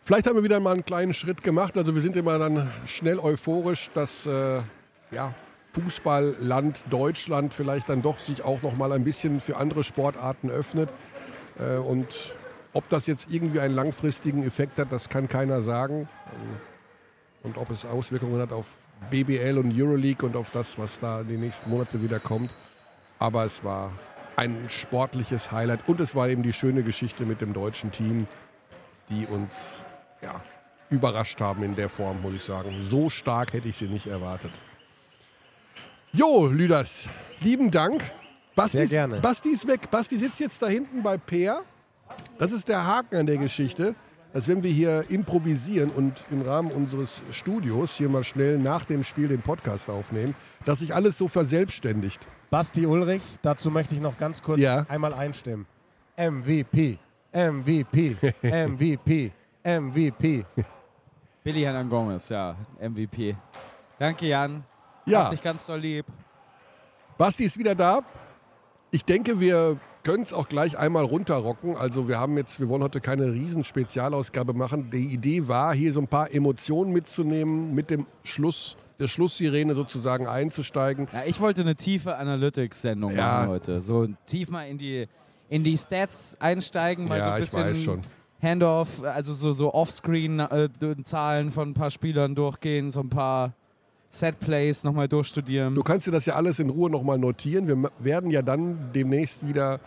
vielleicht 0.08 0.26
haben 0.26 0.36
wir 0.36 0.42
wieder 0.42 0.58
mal 0.58 0.72
einen 0.72 0.86
kleinen 0.86 1.12
Schritt 1.12 1.42
gemacht. 1.42 1.76
Also 1.76 1.94
wir 1.94 2.00
sind 2.00 2.16
immer 2.16 2.38
dann 2.38 2.72
schnell 2.86 3.18
euphorisch, 3.18 3.90
dass 3.92 4.24
äh, 4.24 4.62
ja, 5.10 5.34
Fußballland 5.72 6.86
Deutschland 6.88 7.52
vielleicht 7.52 7.90
dann 7.90 8.00
doch 8.00 8.18
sich 8.18 8.42
auch 8.42 8.62
noch 8.62 8.74
mal 8.74 8.92
ein 8.92 9.04
bisschen 9.04 9.38
für 9.42 9.58
andere 9.58 9.84
Sportarten 9.84 10.48
öffnet. 10.48 10.94
Äh, 11.58 11.76
und 11.76 12.06
ob 12.72 12.88
das 12.88 13.06
jetzt 13.06 13.28
irgendwie 13.30 13.60
einen 13.60 13.74
langfristigen 13.74 14.44
Effekt 14.44 14.78
hat, 14.78 14.92
das 14.92 15.10
kann 15.10 15.28
keiner 15.28 15.60
sagen. 15.60 16.08
Und 17.42 17.58
ob 17.58 17.68
es 17.68 17.84
Auswirkungen 17.84 18.40
hat 18.40 18.52
auf 18.52 18.64
BBL 19.10 19.58
und 19.58 19.78
Euroleague 19.78 20.26
und 20.26 20.36
auf 20.36 20.48
das, 20.48 20.78
was 20.78 20.98
da 21.00 21.20
in 21.20 21.28
den 21.28 21.40
nächsten 21.40 21.68
Monaten 21.68 22.02
wieder 22.02 22.18
kommt. 22.18 22.56
Aber 23.18 23.44
es 23.44 23.62
war 23.62 23.92
ein 24.36 24.70
sportliches 24.70 25.52
Highlight 25.52 25.86
und 25.86 26.00
es 26.00 26.14
war 26.14 26.30
eben 26.30 26.42
die 26.42 26.54
schöne 26.54 26.82
Geschichte 26.82 27.26
mit 27.26 27.42
dem 27.42 27.52
deutschen 27.52 27.92
Team, 27.92 28.26
die 29.10 29.26
uns 29.26 29.84
ja, 30.22 30.42
überrascht 30.90 31.40
haben 31.40 31.62
in 31.62 31.74
der 31.74 31.88
Form, 31.88 32.20
muss 32.22 32.34
ich 32.34 32.42
sagen. 32.42 32.76
So 32.80 33.08
stark 33.10 33.52
hätte 33.52 33.68
ich 33.68 33.76
sie 33.76 33.86
nicht 33.88 34.06
erwartet. 34.06 34.52
Jo, 36.12 36.46
Lüders, 36.46 37.08
lieben 37.40 37.70
Dank. 37.70 38.02
Basti 38.54 38.78
Sehr 38.78 38.84
ist, 38.84 38.90
gerne. 38.90 39.20
Basti 39.20 39.50
ist 39.50 39.66
weg. 39.68 39.90
Basti 39.90 40.16
sitzt 40.18 40.40
jetzt 40.40 40.60
da 40.62 40.66
hinten 40.68 41.02
bei 41.02 41.18
Peer. 41.18 41.62
Das 42.38 42.50
ist 42.52 42.68
der 42.68 42.84
Haken 42.84 43.16
an 43.16 43.26
der 43.26 43.36
Geschichte, 43.36 43.94
dass 44.32 44.48
wenn 44.48 44.62
wir 44.62 44.70
hier 44.72 45.04
improvisieren 45.10 45.90
und 45.90 46.24
im 46.30 46.42
Rahmen 46.42 46.72
unseres 46.72 47.22
Studios 47.30 47.92
hier 47.96 48.08
mal 48.08 48.24
schnell 48.24 48.58
nach 48.58 48.84
dem 48.84 49.04
Spiel 49.04 49.28
den 49.28 49.42
Podcast 49.42 49.88
aufnehmen, 49.90 50.34
dass 50.64 50.80
sich 50.80 50.94
alles 50.94 51.18
so 51.18 51.28
verselbstständigt. 51.28 52.26
Basti 52.50 52.86
Ulrich, 52.86 53.22
dazu 53.42 53.70
möchte 53.70 53.94
ich 53.94 54.00
noch 54.00 54.16
ganz 54.16 54.42
kurz 54.42 54.58
Ja. 54.60 54.86
einmal 54.88 55.12
einstimmen. 55.12 55.66
MVP, 56.16 56.98
MVP, 57.32 58.16
MVP, 58.42 59.30
MVP. 59.68 60.44
Billy 61.44 61.60
Hernan 61.60 61.88
Gomez, 61.90 62.28
ja, 62.30 62.56
MVP. 62.80 63.36
Danke, 63.98 64.26
Jan. 64.26 64.64
Ja. 65.04 65.24
Hab 65.24 65.30
dich 65.30 65.42
ganz 65.42 65.66
doll 65.66 65.78
lieb. 65.80 66.06
Basti 67.18 67.44
ist 67.44 67.58
wieder 67.58 67.74
da. 67.74 68.00
Ich 68.90 69.04
denke, 69.04 69.40
wir 69.40 69.78
können 70.04 70.22
es 70.22 70.32
auch 70.32 70.48
gleich 70.48 70.78
einmal 70.78 71.04
runterrocken. 71.04 71.76
Also 71.76 72.08
wir 72.08 72.18
haben 72.18 72.36
jetzt, 72.38 72.60
wir 72.60 72.68
wollen 72.68 72.82
heute 72.82 73.00
keine 73.00 73.26
riesen 73.32 73.64
Spezialausgabe 73.64 74.54
machen. 74.54 74.90
Die 74.90 75.12
Idee 75.12 75.48
war, 75.48 75.74
hier 75.74 75.92
so 75.92 76.00
ein 76.00 76.08
paar 76.08 76.32
Emotionen 76.32 76.92
mitzunehmen, 76.92 77.74
mit 77.74 77.90
dem 77.90 78.06
Schluss, 78.22 78.76
der 78.98 79.08
Schlusssirene 79.08 79.74
sozusagen 79.74 80.26
einzusteigen. 80.26 81.08
Ja, 81.12 81.24
ich 81.26 81.40
wollte 81.40 81.60
eine 81.62 81.76
tiefe 81.76 82.16
Analytics-Sendung 82.16 83.14
Ja. 83.14 83.40
machen 83.40 83.48
heute. 83.48 83.80
So 83.82 84.06
tief 84.26 84.50
mal 84.50 84.64
in 84.68 84.78
die, 84.78 85.08
in 85.50 85.62
die 85.64 85.76
Stats 85.76 86.36
einsteigen, 86.40 87.06
mal 87.08 87.18
Ja, 87.18 87.24
so 87.24 87.30
ein 87.30 87.36
ich 87.36 87.40
bisschen 87.50 87.64
weiß 87.64 87.82
schon. 87.82 88.00
Handoff, 88.40 89.02
also 89.02 89.32
so, 89.32 89.52
so 89.52 89.72
Offscreen-Zahlen 89.74 91.50
von 91.50 91.70
ein 91.70 91.74
paar 91.74 91.90
Spielern 91.90 92.34
durchgehen, 92.34 92.90
so 92.90 93.00
ein 93.00 93.08
paar 93.10 93.52
Set-Plays 94.10 94.84
nochmal 94.84 95.08
durchstudieren. 95.08 95.74
Du 95.74 95.82
kannst 95.82 96.06
dir 96.06 96.12
das 96.12 96.24
ja 96.26 96.34
alles 96.34 96.58
in 96.60 96.70
Ruhe 96.70 96.88
nochmal 96.90 97.18
notieren. 97.18 97.66
Wir 97.66 97.90
werden 97.98 98.30
ja 98.30 98.42
dann 98.42 98.90
demnächst 98.94 99.46
wieder, 99.46 99.80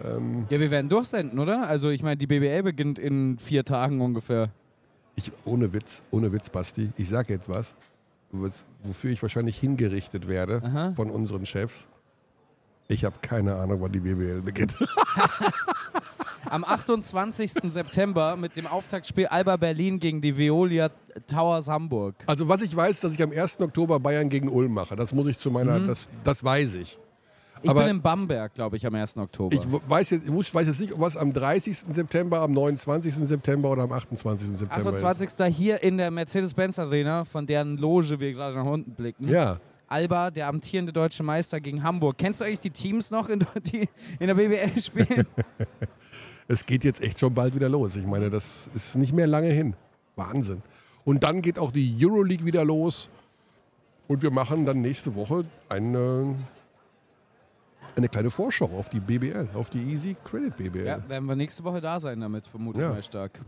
Ja, 0.00 0.60
wir 0.60 0.70
werden 0.70 0.88
durchsenden, 0.88 1.38
oder? 1.38 1.68
Also 1.68 1.90
ich 1.90 2.02
meine, 2.02 2.16
die 2.16 2.26
BBL 2.28 2.62
beginnt 2.62 2.98
in 2.98 3.36
vier 3.38 3.64
Tagen 3.64 4.00
ungefähr. 4.00 4.50
ich, 5.16 5.32
ohne 5.44 5.72
Witz, 5.72 6.02
ohne 6.12 6.32
Witz, 6.32 6.48
Basti, 6.48 6.90
ich 6.96 7.08
sage 7.08 7.32
jetzt 7.34 7.48
was, 7.48 7.74
wofür 8.30 9.10
ich 9.10 9.20
wahrscheinlich 9.22 9.58
hingerichtet 9.58 10.28
werde 10.28 10.62
Aha. 10.64 10.92
von 10.94 11.10
unseren 11.10 11.44
Chefs. 11.44 11.88
Ich 12.86 13.04
habe 13.04 13.16
keine 13.20 13.56
Ahnung, 13.56 13.80
wann 13.82 13.92
die 13.92 14.00
BWL 14.00 14.40
beginnt. 14.40 14.76
Am 16.88 17.00
28. 17.00 17.52
September 17.64 18.36
mit 18.36 18.56
dem 18.56 18.66
Auftaktspiel 18.66 19.26
Alba 19.26 19.56
Berlin 19.56 19.98
gegen 19.98 20.20
die 20.20 20.36
Veolia 20.36 20.90
Towers 21.26 21.68
Hamburg. 21.68 22.14
Also 22.26 22.48
was 22.48 22.62
ich 22.62 22.74
weiß, 22.74 23.00
dass 23.00 23.12
ich 23.12 23.22
am 23.22 23.30
1. 23.30 23.60
Oktober 23.60 24.00
Bayern 24.00 24.28
gegen 24.28 24.48
Ulm 24.48 24.72
mache. 24.72 24.96
Das 24.96 25.12
muss 25.12 25.26
ich 25.26 25.38
zu 25.38 25.50
meiner, 25.50 25.80
das, 25.80 26.08
das 26.24 26.42
weiß 26.42 26.74
ich. 26.76 26.98
Ich 27.62 27.68
Aber- 27.68 27.80
bin 27.82 27.96
in 27.96 28.02
Bamberg, 28.02 28.54
glaube 28.54 28.76
ich, 28.76 28.86
am 28.86 28.94
1. 28.94 29.18
Oktober. 29.18 29.54
Ich 29.54 29.62
weiß 29.88 30.10
jetzt, 30.10 30.28
ich 30.28 30.54
weiß 30.54 30.66
jetzt 30.66 30.80
nicht, 30.80 30.92
ob 30.92 31.00
was 31.00 31.16
am 31.16 31.32
30. 31.32 31.76
September, 31.90 32.40
am 32.40 32.52
29. 32.52 33.12
September 33.14 33.70
oder 33.70 33.82
am 33.82 33.92
28. 33.92 34.48
September 34.56 34.90
28. 34.92 35.56
hier 35.56 35.82
in 35.82 35.98
der 35.98 36.10
Mercedes-Benz 36.10 36.78
Arena, 36.78 37.24
von 37.24 37.46
deren 37.46 37.76
Loge 37.76 38.20
wir 38.20 38.32
gerade 38.32 38.56
nach 38.56 38.64
unten 38.64 38.92
blicken. 38.92 39.24
ist. 39.24 39.32
Ja, 39.32 39.58
Alba, 39.88 40.30
der 40.30 40.48
amtierende 40.48 40.92
deutsche 40.92 41.22
Meister 41.22 41.60
gegen 41.60 41.82
Hamburg. 41.82 42.18
Kennst 42.18 42.40
du 42.40 42.44
eigentlich 42.44 42.60
die 42.60 42.70
Teams 42.70 43.10
noch, 43.10 43.28
in, 43.28 43.44
die 43.64 43.88
in 44.20 44.26
der 44.26 44.34
BWL 44.34 44.80
spielen? 44.80 45.26
es 46.48 46.66
geht 46.66 46.82
jetzt 46.84 47.00
echt 47.02 47.18
schon 47.18 47.34
bald 47.34 47.54
wieder 47.54 47.68
los. 47.68 47.94
Ich 47.96 48.06
meine, 48.06 48.30
das 48.30 48.68
ist 48.74 48.96
nicht 48.96 49.12
mehr 49.12 49.26
lange 49.26 49.50
hin. 49.50 49.74
Wahnsinn. 50.16 50.62
Und 51.04 51.22
dann 51.22 51.42
geht 51.42 51.58
auch 51.58 51.70
die 51.70 51.94
Euroleague 52.04 52.44
wieder 52.44 52.64
los. 52.64 53.08
Und 54.08 54.22
wir 54.22 54.30
machen 54.30 54.64
dann 54.66 54.80
nächste 54.80 55.14
Woche 55.14 55.44
eine, 55.68 56.34
eine 57.94 58.08
kleine 58.08 58.30
Vorschau 58.30 58.66
auf 58.66 58.88
die 58.88 59.00
BBL, 59.00 59.48
auf 59.54 59.68
die 59.70 59.82
Easy 59.82 60.16
Credit 60.24 60.56
BBL. 60.56 60.86
ja, 60.86 61.08
werden 61.08 61.26
wir 61.26 61.36
nächste 61.36 61.62
Woche 61.64 61.80
da 61.80 62.00
sein 62.00 62.20
damit, 62.20 62.46
vermute 62.46 62.78
ich 62.80 62.86
Ja. 62.86 62.92
mal 62.92 63.02
stark. 63.02 63.40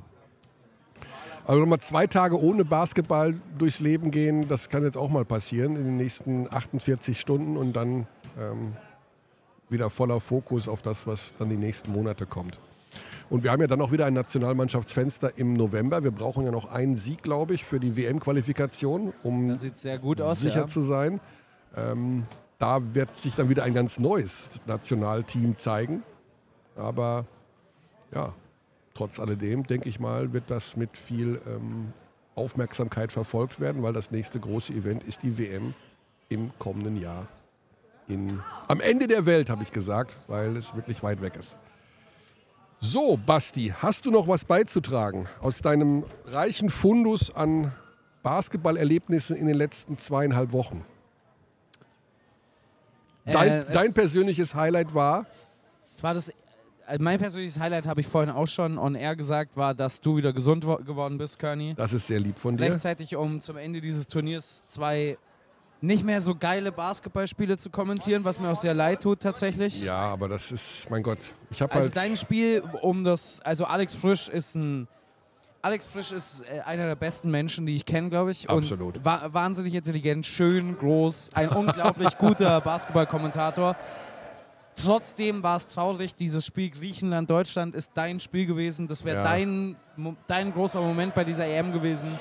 Also 1.47 1.61
nochmal 1.61 1.81
zwei 1.81 2.07
Tage 2.07 2.39
ohne 2.39 2.67
Basketball 2.67 3.35
durchs 3.59 3.81
Leben 3.81 4.11
gehen, 4.11 4.47
das 4.47 4.69
kann 4.69 4.85
jetzt 4.85 4.97
auch 4.99 5.09
mal 5.09 5.25
passieren 5.25 5.75
in 5.77 5.85
den 5.85 5.97
nächsten 5.97 6.47
48 6.53 7.19
Stunden 7.19 7.57
und 7.57 7.73
dann 7.75 8.07
ähm, 8.39 8.75
wieder 9.71 9.89
voller 9.89 10.21
Fokus 10.21 10.69
auf 10.69 10.83
das, 10.83 11.07
was 11.07 11.35
dann 11.37 11.49
die 11.49 11.57
nächsten 11.57 11.91
Monate 11.93 12.27
kommt. 12.27 12.59
Und 13.31 13.45
wir 13.45 13.53
haben 13.53 13.61
ja 13.61 13.69
dann 13.69 13.81
auch 13.81 13.93
wieder 13.93 14.07
ein 14.07 14.15
Nationalmannschaftsfenster 14.15 15.39
im 15.39 15.55
November. 15.55 16.03
Wir 16.03 16.11
brauchen 16.11 16.45
ja 16.45 16.51
noch 16.51 16.71
einen 16.71 16.97
Sieg, 16.97 17.23
glaube 17.23 17.55
ich, 17.55 17.65
für 17.65 17.79
die 17.79 17.97
WM-Qualifikation, 17.97 19.13
um 19.23 19.57
aus. 20.21 20.41
sicher 20.41 20.63
ja. 20.63 20.67
zu 20.67 20.83
sein. 20.83 21.21
Ähm, 21.77 22.27
da 22.59 22.81
wird 22.93 23.17
sich 23.17 23.37
dann 23.37 23.49
wieder 23.49 23.63
ein 23.63 23.73
ganz 23.73 24.01
neues 24.01 24.61
Nationalteam 24.67 25.55
zeigen. 25.55 26.03
Aber 26.75 27.25
ja, 28.13 28.35
trotz 28.95 29.21
alledem, 29.21 29.65
denke 29.65 29.89
ich 29.89 30.01
mal, 30.01 30.33
wird 30.33 30.51
das 30.51 30.77
mit 30.77 30.97
viel 30.97 31.41
ähm, 31.47 31.93
Aufmerksamkeit 32.35 33.13
verfolgt 33.13 33.61
werden, 33.61 33.85
weil 33.85 33.93
das 33.93 34.11
nächste 34.11 34.41
große 34.41 34.73
Event 34.73 35.05
ist 35.05 35.23
die 35.23 35.39
WM 35.39 35.75
im 36.29 36.51
kommenden 36.59 36.97
Jahr. 36.97 37.29
In, 38.09 38.41
am 38.67 38.81
Ende 38.81 39.07
der 39.07 39.25
Welt, 39.25 39.51
habe 39.51 39.63
ich 39.63 39.71
gesagt, 39.71 40.17
weil 40.27 40.57
es 40.57 40.75
wirklich 40.75 41.05
weit 41.05 41.23
weg 41.23 41.37
ist. 41.37 41.57
So, 42.81 43.19
Basti, 43.19 43.75
hast 43.79 44.07
du 44.07 44.11
noch 44.11 44.27
was 44.27 44.45
beizutragen 44.45 45.29
aus 45.41 45.61
deinem 45.61 46.05
reichen 46.25 46.71
Fundus 46.71 47.35
an 47.35 47.73
Basketballerlebnissen 48.23 49.37
in 49.37 49.47
den 49.47 49.57
letzten 49.57 49.99
zweieinhalb 49.99 50.53
Wochen? 50.53 50.85
Dein, 53.27 53.49
Äh, 53.49 53.65
dein 53.73 53.93
persönliches 53.93 54.55
Highlight 54.55 54.95
war, 54.95 55.27
Es 55.93 56.03
war 56.03 56.15
das. 56.15 56.31
äh, 56.31 56.35
Mein 56.99 57.19
persönliches 57.19 57.61
Highlight 57.61 57.87
habe 57.87 58.01
ich 58.01 58.07
vorhin 58.07 58.31
auch 58.31 58.47
schon 58.49 58.79
on 58.79 58.95
air 58.95 59.15
gesagt, 59.15 59.57
war, 59.59 59.75
dass 59.75 60.01
du 60.01 60.17
wieder 60.17 60.33
gesund 60.33 60.67
wo- 60.67 60.77
geworden 60.77 61.19
bist, 61.19 61.39
Kearney. 61.39 61.75
das 61.77 61.93
ist 61.93 62.07
sehr 62.07 62.19
lieb 62.19 62.39
von 62.39 62.57
dir. 62.57 62.67
Gleichzeitig, 62.67 63.15
um 63.15 63.43
zum 63.43 63.59
Ende 63.59 63.83
dieses 63.83 64.09
Turniers 64.09 64.65
zwei 64.67 65.19
nicht 65.83 66.05
mehr 66.05 66.21
so 66.21 66.35
geile 66.35 66.73
Basketballspiele 66.73 67.57
zu 67.57 67.71
kommentieren, 67.71 68.25
was 68.25 68.39
mir 68.39 68.51
auch 68.51 68.57
sehr 68.61 68.75
leid 68.75 69.03
tut 69.03 69.21
tatsächlich. 69.21 69.83
Ja, 69.83 69.97
aber 69.99 70.29
das 70.29 70.53
ist, 70.53 70.89
mein 70.91 71.03
Gott, 71.03 71.19
ich 71.51 71.63
habe 71.63 71.73
Also 71.73 71.87
halt. 71.87 71.97
dein 71.97 72.17
Spiel 72.17 72.63
um 72.83 73.03
das, 73.05 73.41
also 73.43 73.65
Alex 73.65 73.95
Frisch 73.95 74.29
ist 74.29 74.55
ein, 74.57 74.89
Alex 75.63 75.87
Frisch 75.87 76.13
ist 76.13 76.43
äh, 76.43 76.61
einer 76.61 76.87
der 76.87 76.97
besten 76.97 77.31
Menschen, 77.31 77.67
die 77.67 77.75
ich 77.77 77.85
kenne, 77.85 78.09
glaube 78.11 78.31
ich. 78.31 78.49
Absolut. 78.49 78.99
Und 78.99 79.05
wa 79.05 79.29
wahnsinnig 79.33 79.75
intelligent, 79.75 80.25
schön, 80.27 80.77
groß, 80.77 81.31
ein 81.35 81.49
unglaublich 81.51 82.17
guter 82.19 82.61
Basketballkommentator. 82.61 83.77
Trotzdem 84.83 85.43
war 85.43 85.57
es 85.57 85.69
traurig, 85.69 86.15
dieses 86.15 86.47
Spiel 86.47 86.71
Griechenland-Deutschland 86.71 87.75
ist 87.75 87.93
dein 87.95 88.21
Spiel 88.21 88.47
gewesen. 88.47 88.87
Das 88.87 89.05
wäre 89.05 89.19
Ja. 89.19 89.25
dein, 89.25 89.77
dein 90.27 90.53
großer 90.53 90.81
Moment 90.81 91.15
bei 91.15 91.25
dieser 91.25 91.47
EM 91.47 91.73
gewesen. 91.73 92.19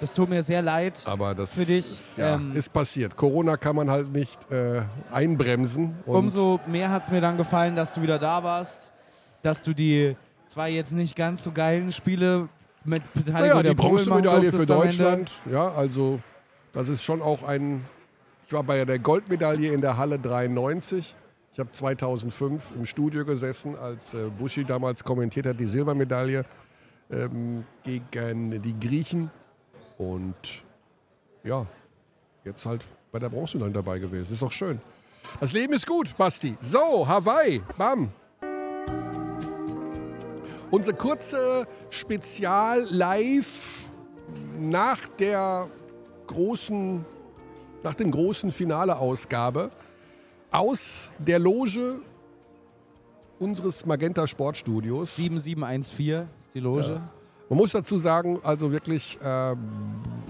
Das 0.00 0.14
tut 0.14 0.28
mir 0.28 0.42
sehr 0.42 0.62
leid. 0.62 1.02
aber 1.06 1.34
das 1.34 1.54
für 1.54 1.64
dich, 1.64 1.78
Ist, 1.80 2.18
ja, 2.18 2.34
ähm, 2.34 2.52
ist 2.54 2.72
passiert. 2.72 3.16
Corona 3.16 3.56
kann 3.56 3.74
man 3.74 3.90
halt 3.90 4.12
nicht 4.12 4.50
äh, 4.50 4.82
einbremsen. 5.12 5.96
Umso 6.06 6.60
mehr 6.66 6.90
hat 6.90 7.02
es 7.02 7.10
mir 7.10 7.20
dann 7.20 7.36
gefallen, 7.36 7.74
dass 7.74 7.94
du 7.94 8.02
wieder 8.02 8.18
da 8.18 8.44
warst, 8.44 8.92
dass 9.42 9.62
du 9.62 9.74
die 9.74 10.16
zwei 10.46 10.70
jetzt 10.70 10.92
nicht 10.92 11.16
ganz 11.16 11.42
so 11.42 11.50
geilen 11.52 11.90
Spiele 11.92 12.48
mit 12.84 13.02
Beteiligung 13.12 13.48
naja, 13.48 13.62
der 13.62 13.74
die 13.74 13.76
Bronzemedaille 13.76 14.52
für. 14.52 14.66
Deutschland. 14.66 15.32
Ja, 15.50 15.68
also 15.72 16.20
das 16.72 16.88
ist 16.88 17.02
schon 17.02 17.20
auch 17.20 17.42
ein. 17.42 17.84
Ich 18.46 18.52
war 18.52 18.62
bei 18.62 18.84
der 18.84 18.98
Goldmedaille 18.98 19.72
in 19.72 19.80
der 19.80 19.96
Halle 19.96 20.18
93. 20.18 21.14
Ich 21.52 21.58
habe 21.58 21.70
2005 21.72 22.72
im 22.76 22.86
Studio 22.86 23.24
gesessen, 23.24 23.76
als 23.76 24.14
äh, 24.14 24.28
Buschi 24.38 24.64
damals 24.64 25.02
kommentiert 25.02 25.46
hat, 25.46 25.58
die 25.58 25.66
Silbermedaille 25.66 26.44
ähm, 27.10 27.64
gegen 27.82 28.62
die 28.62 28.78
Griechen. 28.78 29.30
Und 29.98 30.62
ja, 31.42 31.66
jetzt 32.44 32.64
halt 32.64 32.82
bei 33.12 33.18
der 33.18 33.28
Bronzemedaille 33.28 33.74
dabei 33.74 33.98
gewesen. 33.98 34.32
Ist 34.32 34.42
doch 34.42 34.52
schön. 34.52 34.80
Das 35.40 35.52
Leben 35.52 35.74
ist 35.74 35.86
gut, 35.86 36.16
Basti. 36.16 36.56
So, 36.60 37.06
Hawaii, 37.06 37.60
bam. 37.76 38.10
Unser 40.70 40.92
kurze 40.92 41.66
Spezial-Live 41.90 43.90
nach 44.58 45.08
der 45.18 45.68
großen, 46.26 47.04
nach 47.82 47.94
dem 47.94 48.10
großen 48.10 48.52
Finale-Ausgabe 48.52 49.70
aus 50.50 51.10
der 51.18 51.38
Loge 51.38 52.00
unseres 53.38 53.86
Magenta 53.86 54.26
Sportstudios. 54.26 55.16
7714 55.16 56.28
ist 56.38 56.54
die 56.54 56.60
Loge. 56.60 57.00
Man 57.48 57.56
muss 57.56 57.72
dazu 57.72 57.96
sagen, 57.96 58.40
also 58.42 58.72
wirklich 58.72 59.18
äh, 59.22 59.56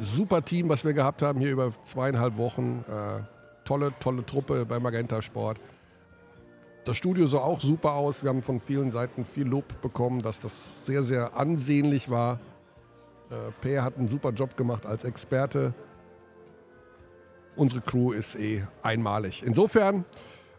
super 0.00 0.44
Team, 0.44 0.68
was 0.68 0.84
wir 0.84 0.92
gehabt 0.92 1.20
haben 1.22 1.40
hier 1.40 1.50
über 1.50 1.72
zweieinhalb 1.82 2.36
Wochen. 2.36 2.84
Äh, 2.88 3.22
tolle, 3.64 3.92
tolle 3.98 4.24
Truppe 4.24 4.64
bei 4.64 4.78
Magenta 4.78 5.20
Sport. 5.20 5.58
Das 6.84 6.96
Studio 6.96 7.26
sah 7.26 7.38
auch 7.38 7.60
super 7.60 7.94
aus. 7.94 8.22
Wir 8.22 8.30
haben 8.30 8.42
von 8.42 8.60
vielen 8.60 8.90
Seiten 8.90 9.24
viel 9.24 9.48
Lob 9.48 9.80
bekommen, 9.82 10.22
dass 10.22 10.40
das 10.40 10.86
sehr, 10.86 11.02
sehr 11.02 11.36
ansehnlich 11.36 12.08
war. 12.08 12.38
Äh, 13.30 13.50
Per 13.60 13.82
hat 13.82 13.98
einen 13.98 14.08
super 14.08 14.30
Job 14.30 14.56
gemacht 14.56 14.86
als 14.86 15.02
Experte. 15.02 15.74
Unsere 17.56 17.80
Crew 17.80 18.12
ist 18.12 18.36
eh 18.36 18.64
einmalig. 18.80 19.42
Insofern 19.44 20.04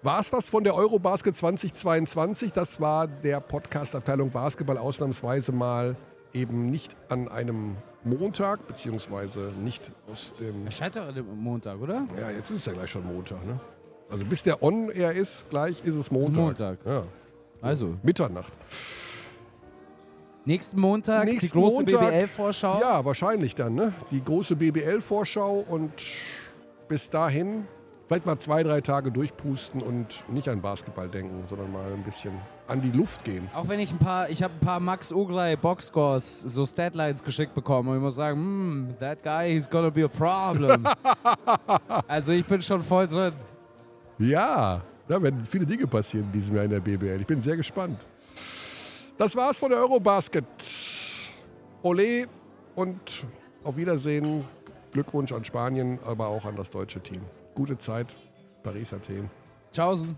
war 0.03 0.19
es 0.19 0.29
das 0.29 0.49
von 0.49 0.65
der 0.65 0.75
Eurobasket 0.75 1.37
2022. 1.37 2.51
Das 2.51 2.81
war 2.81 3.07
der 3.07 3.39
Podcast 3.39 3.95
Abteilung 3.95 4.29
Basketball 4.29 4.77
ausnahmsweise 4.77 5.53
mal 5.53 5.95
eben 6.33 6.69
nicht 6.69 6.95
an 7.09 7.27
einem 7.27 7.75
Montag, 8.03 8.65
beziehungsweise 8.67 9.51
nicht 9.63 9.91
aus 10.11 10.33
dem. 10.39 10.65
Erscheint 10.65 10.95
doch 10.95 11.07
am 11.07 11.43
Montag, 11.43 11.79
oder? 11.81 12.05
Ja, 12.19 12.29
jetzt 12.29 12.49
ist 12.49 12.57
es 12.57 12.65
ja 12.65 12.73
gleich 12.73 12.89
schon 12.89 13.05
Montag, 13.05 13.45
ne? 13.45 13.59
Also 14.09 14.25
bis 14.25 14.43
der 14.43 14.63
On-Air 14.63 15.13
ist, 15.13 15.49
gleich 15.49 15.83
ist 15.83 15.95
es 15.95 16.09
Montag. 16.09 16.29
Ist 16.29 16.37
Montag. 16.37 16.85
Ja. 16.85 17.03
Also. 17.61 17.95
Mitternacht. 18.01 18.53
Nächsten 20.45 20.79
Montag 20.79 21.25
Nächsten 21.25 21.47
die 21.47 21.51
große 21.51 21.83
BBL-Vorschau. 21.83 22.79
Ja, 22.79 23.05
wahrscheinlich 23.05 23.53
dann, 23.53 23.75
ne? 23.75 23.93
Die 24.09 24.23
große 24.23 24.55
BBL-Vorschau 24.55 25.65
und 25.69 25.91
bis 26.87 27.09
dahin 27.09 27.67
vielleicht 28.07 28.25
mal 28.25 28.39
zwei, 28.39 28.63
drei 28.63 28.81
Tage 28.81 29.11
durchpusten 29.11 29.83
und 29.83 30.25
nicht 30.29 30.49
an 30.49 30.61
Basketball 30.61 31.07
denken, 31.07 31.43
sondern 31.47 31.71
mal 31.71 31.91
ein 31.93 32.03
bisschen 32.03 32.33
an 32.69 32.81
die 32.81 32.91
Luft 32.91 33.23
gehen. 33.23 33.49
Auch 33.53 33.67
wenn 33.67 33.79
ich 33.79 33.91
ein 33.91 33.97
paar, 33.97 34.29
ich 34.29 34.43
habe 34.43 34.53
ein 34.53 34.59
paar 34.59 34.79
Max 34.79 35.11
Ugrei 35.11 35.55
Boxscores, 35.55 36.41
so 36.41 36.65
Statlines 36.65 37.23
geschickt 37.23 37.53
bekommen 37.53 37.89
und 37.89 37.95
ich 37.97 38.01
muss 38.01 38.15
sagen, 38.15 38.39
hmm, 38.39 38.95
that 38.99 39.21
guy, 39.23 39.51
he's 39.51 39.69
gonna 39.69 39.89
be 39.89 40.03
a 40.03 40.07
problem. 40.07 40.85
also 42.07 42.33
ich 42.33 42.45
bin 42.45 42.61
schon 42.61 42.81
voll 42.81 43.07
drin. 43.07 43.33
Ja, 44.17 44.81
da 45.07 45.21
werden 45.21 45.45
viele 45.45 45.65
Dinge 45.65 45.87
passieren 45.87 46.27
in 46.27 46.31
diesem 46.31 46.55
Jahr 46.55 46.65
in 46.65 46.71
der 46.71 46.79
BBL. 46.79 47.21
Ich 47.21 47.27
bin 47.27 47.41
sehr 47.41 47.57
gespannt. 47.57 48.05
Das 49.17 49.35
war's 49.35 49.57
von 49.57 49.69
der 49.69 49.79
Eurobasket. 49.79 50.45
Ole 51.81 52.27
und 52.75 53.25
auf 53.63 53.75
Wiedersehen. 53.75 54.45
Glückwunsch 54.91 55.31
an 55.31 55.43
Spanien, 55.43 55.99
aber 56.05 56.27
auch 56.27 56.45
an 56.45 56.55
das 56.55 56.69
deutsche 56.69 56.99
Team. 56.99 57.21
Gute 57.53 57.77
Zeit, 57.77 58.15
Paris, 58.63 58.93
Athen. 58.93 59.29
Tschaußen. 59.71 60.17